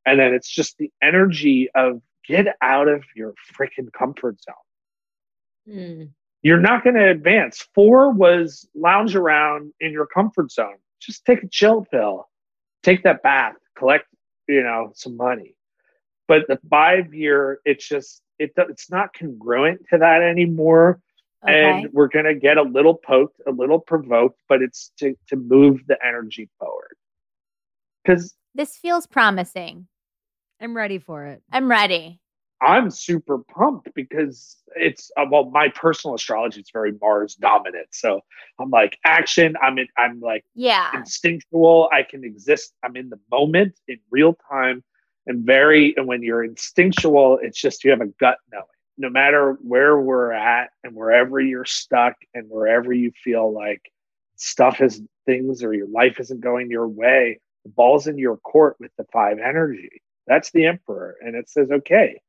[0.06, 5.76] And then it's just the energy of get out of your freaking comfort zone.
[5.76, 6.10] Mm.
[6.42, 7.66] You're not going to advance.
[7.74, 10.76] Four was lounge around in your comfort zone.
[11.00, 12.28] Just take a chill pill,
[12.82, 14.06] take that bath, collect,
[14.48, 15.56] you know, some money.
[16.28, 21.00] But the five year, it's just, it, it's not congruent to that anymore
[21.44, 21.80] okay.
[21.82, 25.36] and we're going to get a little poked, a little provoked, but it's to, to
[25.36, 26.96] move the energy forward.
[28.04, 29.86] Because this feels promising.
[30.60, 31.42] I'm ready for it.
[31.52, 32.20] I'm ready.
[32.60, 37.86] I'm super pumped because it's uh, well, my personal astrology is very Mars dominant.
[37.92, 38.20] So
[38.58, 39.54] I'm like action.
[39.62, 40.90] I'm in, I'm like Yeah.
[40.96, 41.88] instinctual.
[41.92, 42.74] I can exist.
[42.82, 44.82] I'm in the moment in real time
[45.28, 48.64] and very, and when you're instinctual, it's just you have a gut knowing.
[48.98, 53.80] No matter where we're at and wherever you're stuck and wherever you feel like
[54.36, 58.76] stuff is things or your life isn't going your way, the ball's in your court
[58.80, 60.02] with the five energy.
[60.26, 61.16] That's the emperor.
[61.20, 62.20] And it says, okay,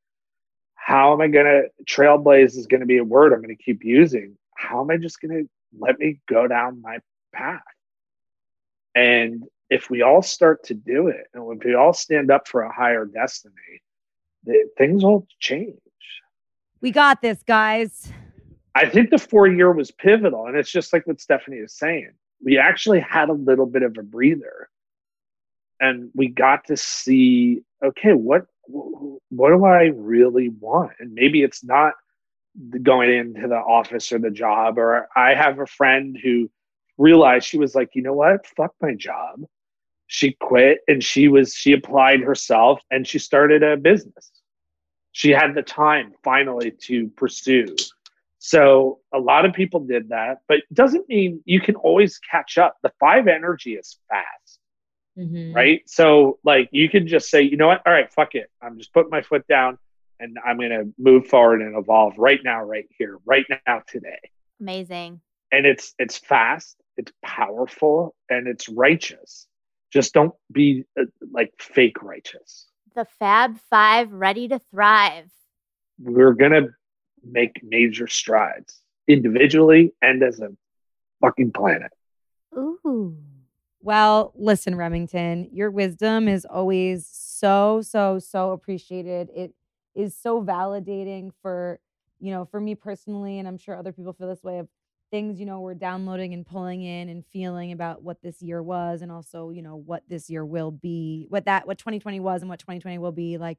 [0.74, 3.62] how am I going to trailblaze is going to be a word I'm going to
[3.62, 4.36] keep using.
[4.56, 6.98] How am I just going to let me go down my
[7.32, 7.62] path?
[8.94, 12.62] And if we all start to do it, and if we all stand up for
[12.62, 13.82] a higher destiny,
[14.44, 15.78] the, things will change.
[16.80, 18.10] We got this, guys.
[18.74, 20.46] I think the four year was pivotal.
[20.46, 22.12] And it's just like what Stephanie is saying.
[22.42, 24.68] We actually had a little bit of a breather.
[25.80, 30.92] And we got to see, okay, what what do I really want?
[31.00, 31.94] And maybe it's not
[32.82, 34.78] going into the office or the job.
[34.78, 36.50] Or I have a friend who
[36.98, 38.46] realized she was like, you know what?
[38.46, 39.42] Fuck my job.
[40.06, 44.30] She quit and she was she applied herself and she started a business.
[45.12, 47.74] She had the time finally to pursue.
[48.38, 52.78] So a lot of people did that, but doesn't mean you can always catch up.
[52.82, 54.60] The five energy is fast
[55.18, 55.54] Mhm.
[55.54, 55.82] right?
[55.88, 57.82] So like you can just say, you know what?
[57.86, 58.50] All right, fuck it.
[58.62, 59.78] I'm just putting my foot down
[60.18, 64.30] and I'm going to move forward and evolve right now, right here, right now, today.
[64.60, 65.20] Amazing.
[65.52, 69.48] And it's it's fast, it's powerful, and it's righteous.
[69.92, 72.66] Just don't be uh, like fake righteous.
[73.00, 75.30] The Fab Five ready to thrive.
[75.98, 76.66] We're gonna
[77.24, 80.50] make major strides individually and as a
[81.22, 81.92] fucking planet.
[82.54, 83.16] Ooh.
[83.80, 89.30] Well, listen, Remington, your wisdom is always so, so, so appreciated.
[89.34, 89.54] It
[89.94, 91.80] is so validating for,
[92.18, 94.68] you know, for me personally, and I'm sure other people feel this way of
[95.10, 99.02] things, you know, we're downloading and pulling in and feeling about what this year was
[99.02, 102.48] and also, you know, what this year will be, what that, what 2020 was and
[102.48, 103.38] what 2020 will be.
[103.38, 103.58] Like,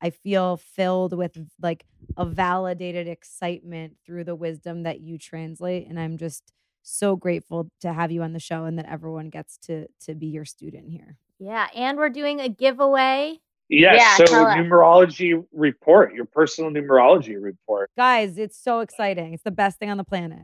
[0.00, 1.84] I feel filled with like
[2.16, 5.88] a validated excitement through the wisdom that you translate.
[5.88, 9.56] And I'm just, so grateful to have you on the show and that everyone gets
[9.56, 11.16] to to be your student here.
[11.38, 11.68] Yeah.
[11.74, 13.40] And we're doing a giveaway.
[13.68, 13.96] Yes.
[13.98, 14.56] Yeah, so tell us.
[14.56, 17.90] numerology report, your personal numerology report.
[17.96, 19.32] Guys, it's so exciting.
[19.32, 20.42] It's the best thing on the planet.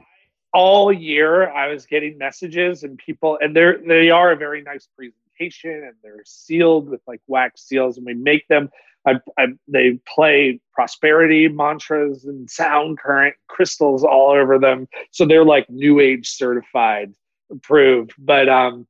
[0.53, 4.89] All year I was getting messages and people and they're they are a very nice
[4.97, 8.71] presentation and they're sealed with like wax seals and we make them.
[9.07, 14.89] I, I they play prosperity mantras and sound current crystals all over them.
[15.11, 17.13] So they're like new age certified
[17.51, 18.15] approved.
[18.19, 18.87] But um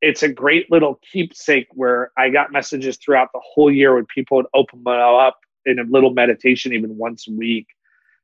[0.00, 4.36] it's a great little keepsake where I got messages throughout the whole year when people
[4.36, 7.66] would open them up in a little meditation even once a week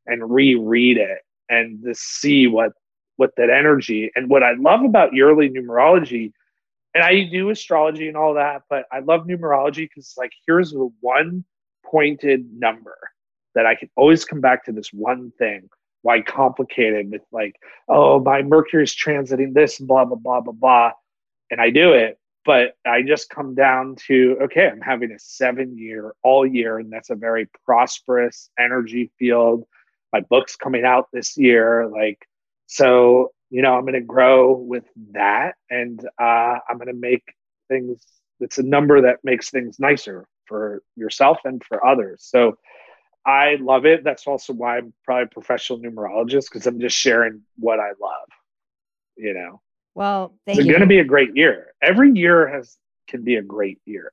[0.07, 1.19] and reread it
[1.49, 2.73] and to see what
[3.17, 6.33] what that energy and what I love about yearly numerology
[6.95, 10.91] and I do astrology and all that, but I love numerology because like here's the
[11.01, 11.45] one
[11.85, 12.97] pointed number
[13.55, 15.69] that I can always come back to this one thing.
[16.03, 17.57] Why complicated with like,
[17.89, 20.91] oh, my Mercury's transiting this, blah, blah, blah, blah, blah.
[21.51, 25.77] And I do it, but I just come down to okay, I'm having a seven
[25.77, 29.65] year all year, and that's a very prosperous energy field.
[30.15, 31.89] My book's coming out this year.
[31.89, 32.27] Like,
[32.67, 37.23] so you know i'm going to grow with that and uh, i'm going to make
[37.69, 38.01] things
[38.41, 42.25] it's a number that makes things nicer for yourself and for others.
[42.25, 42.59] So
[43.27, 44.05] I love it.
[44.05, 48.29] That's also why I'm probably a professional numerologist because I'm just sharing what I love.
[49.17, 49.61] You know,
[49.95, 51.69] Well, thank it's going to be a great year.
[51.81, 54.13] Every year has can be a great year.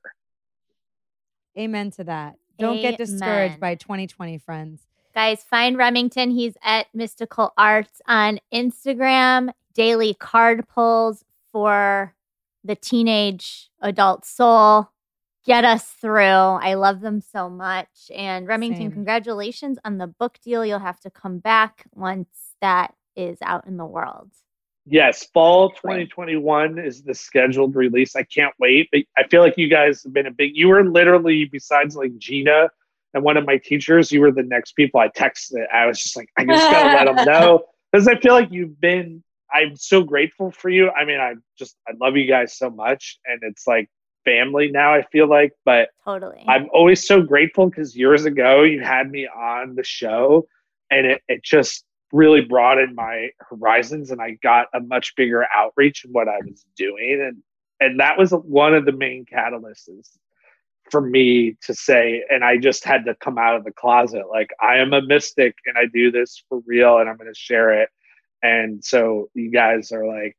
[1.58, 2.36] Amen to that.
[2.58, 4.80] Don't get discouraged by 2020, friends.
[5.14, 6.30] Guys, find Remington.
[6.30, 9.50] He's at Mystical Arts on Instagram.
[9.74, 12.14] Daily card pulls for
[12.64, 14.88] the teenage adult soul.
[15.44, 16.22] Get us through.
[16.22, 18.10] I love them so much.
[18.14, 18.92] And Remington, Same.
[18.92, 20.64] congratulations on the book deal.
[20.64, 22.28] You'll have to come back once
[22.60, 24.30] that is out in the world.
[24.86, 28.16] Yes, fall 2021 is the scheduled release.
[28.16, 28.88] I can't wait.
[28.94, 30.56] I- I feel like you guys have been a big.
[30.56, 32.68] You were literally besides like Gina
[33.14, 34.12] and one of my teachers.
[34.12, 35.66] You were the next people I texted.
[35.72, 38.80] I was just like, I just gotta let them know because I feel like you've
[38.80, 39.22] been.
[39.54, 40.90] I'm so grateful for you.
[40.90, 43.90] I mean, I just I love you guys so much, and it's like
[44.24, 44.94] family now.
[44.94, 46.44] I feel like, but Totally.
[46.48, 50.46] I'm always so grateful because years ago you had me on the show
[50.90, 56.04] and it, it just really broadened my horizons and I got a much bigger outreach
[56.04, 57.22] in what I was doing.
[57.26, 57.42] And
[57.80, 59.88] and that was one of the main catalysts
[60.92, 64.24] for me to say, and I just had to come out of the closet.
[64.30, 67.72] Like I am a mystic and I do this for real and I'm gonna share
[67.82, 67.88] it.
[68.42, 70.36] And so you guys are like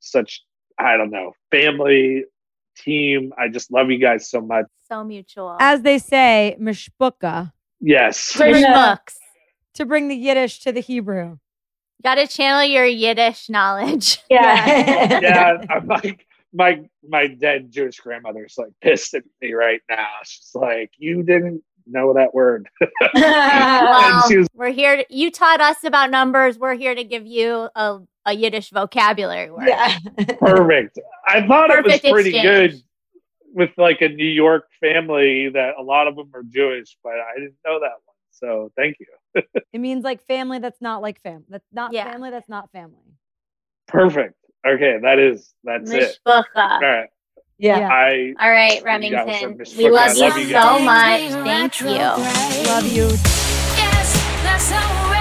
[0.00, 0.42] such
[0.78, 2.24] I don't know, family,
[2.76, 3.32] team.
[3.38, 4.64] I just love you guys so much.
[4.88, 5.58] so mutual.
[5.60, 8.32] As they say, mishpuka, Yes.
[8.32, 9.18] Fresh books.
[9.74, 11.36] to bring the Yiddish to the Hebrew.
[12.02, 14.22] Got to channel your Yiddish knowledge.
[14.30, 15.20] Yeah.
[15.20, 20.08] yeah, I'm like my my dead Jewish grandmother's like pissed at me right now.
[20.24, 22.68] She's like, "You didn't know that word."
[23.14, 24.96] Well, was we're here.
[24.98, 26.58] To, you taught us about numbers.
[26.58, 29.68] We're here to give you a, a Yiddish vocabulary word.
[29.68, 29.98] yeah.
[30.38, 30.98] perfect.
[31.26, 32.72] I thought Perfect it was pretty exchange.
[32.72, 32.82] good
[33.54, 37.34] with like a New York family that a lot of them are Jewish, but I
[37.38, 38.16] didn't know that one.
[38.30, 39.42] So thank you.
[39.72, 41.44] It means like family that's not like fam.
[41.48, 42.10] That's not Yeah.
[42.10, 43.16] family that's not family.
[43.88, 44.34] Perfect.
[44.66, 46.18] Okay, that is that's it.
[46.26, 46.44] All
[46.80, 47.08] right.
[47.58, 47.88] Yeah.
[47.88, 49.28] I, All right, Remington.
[49.28, 49.46] Yeah,
[49.78, 51.20] we love, love you, so much.
[51.44, 51.86] Thank you.
[51.88, 53.06] Love you.
[53.76, 55.11] Yes,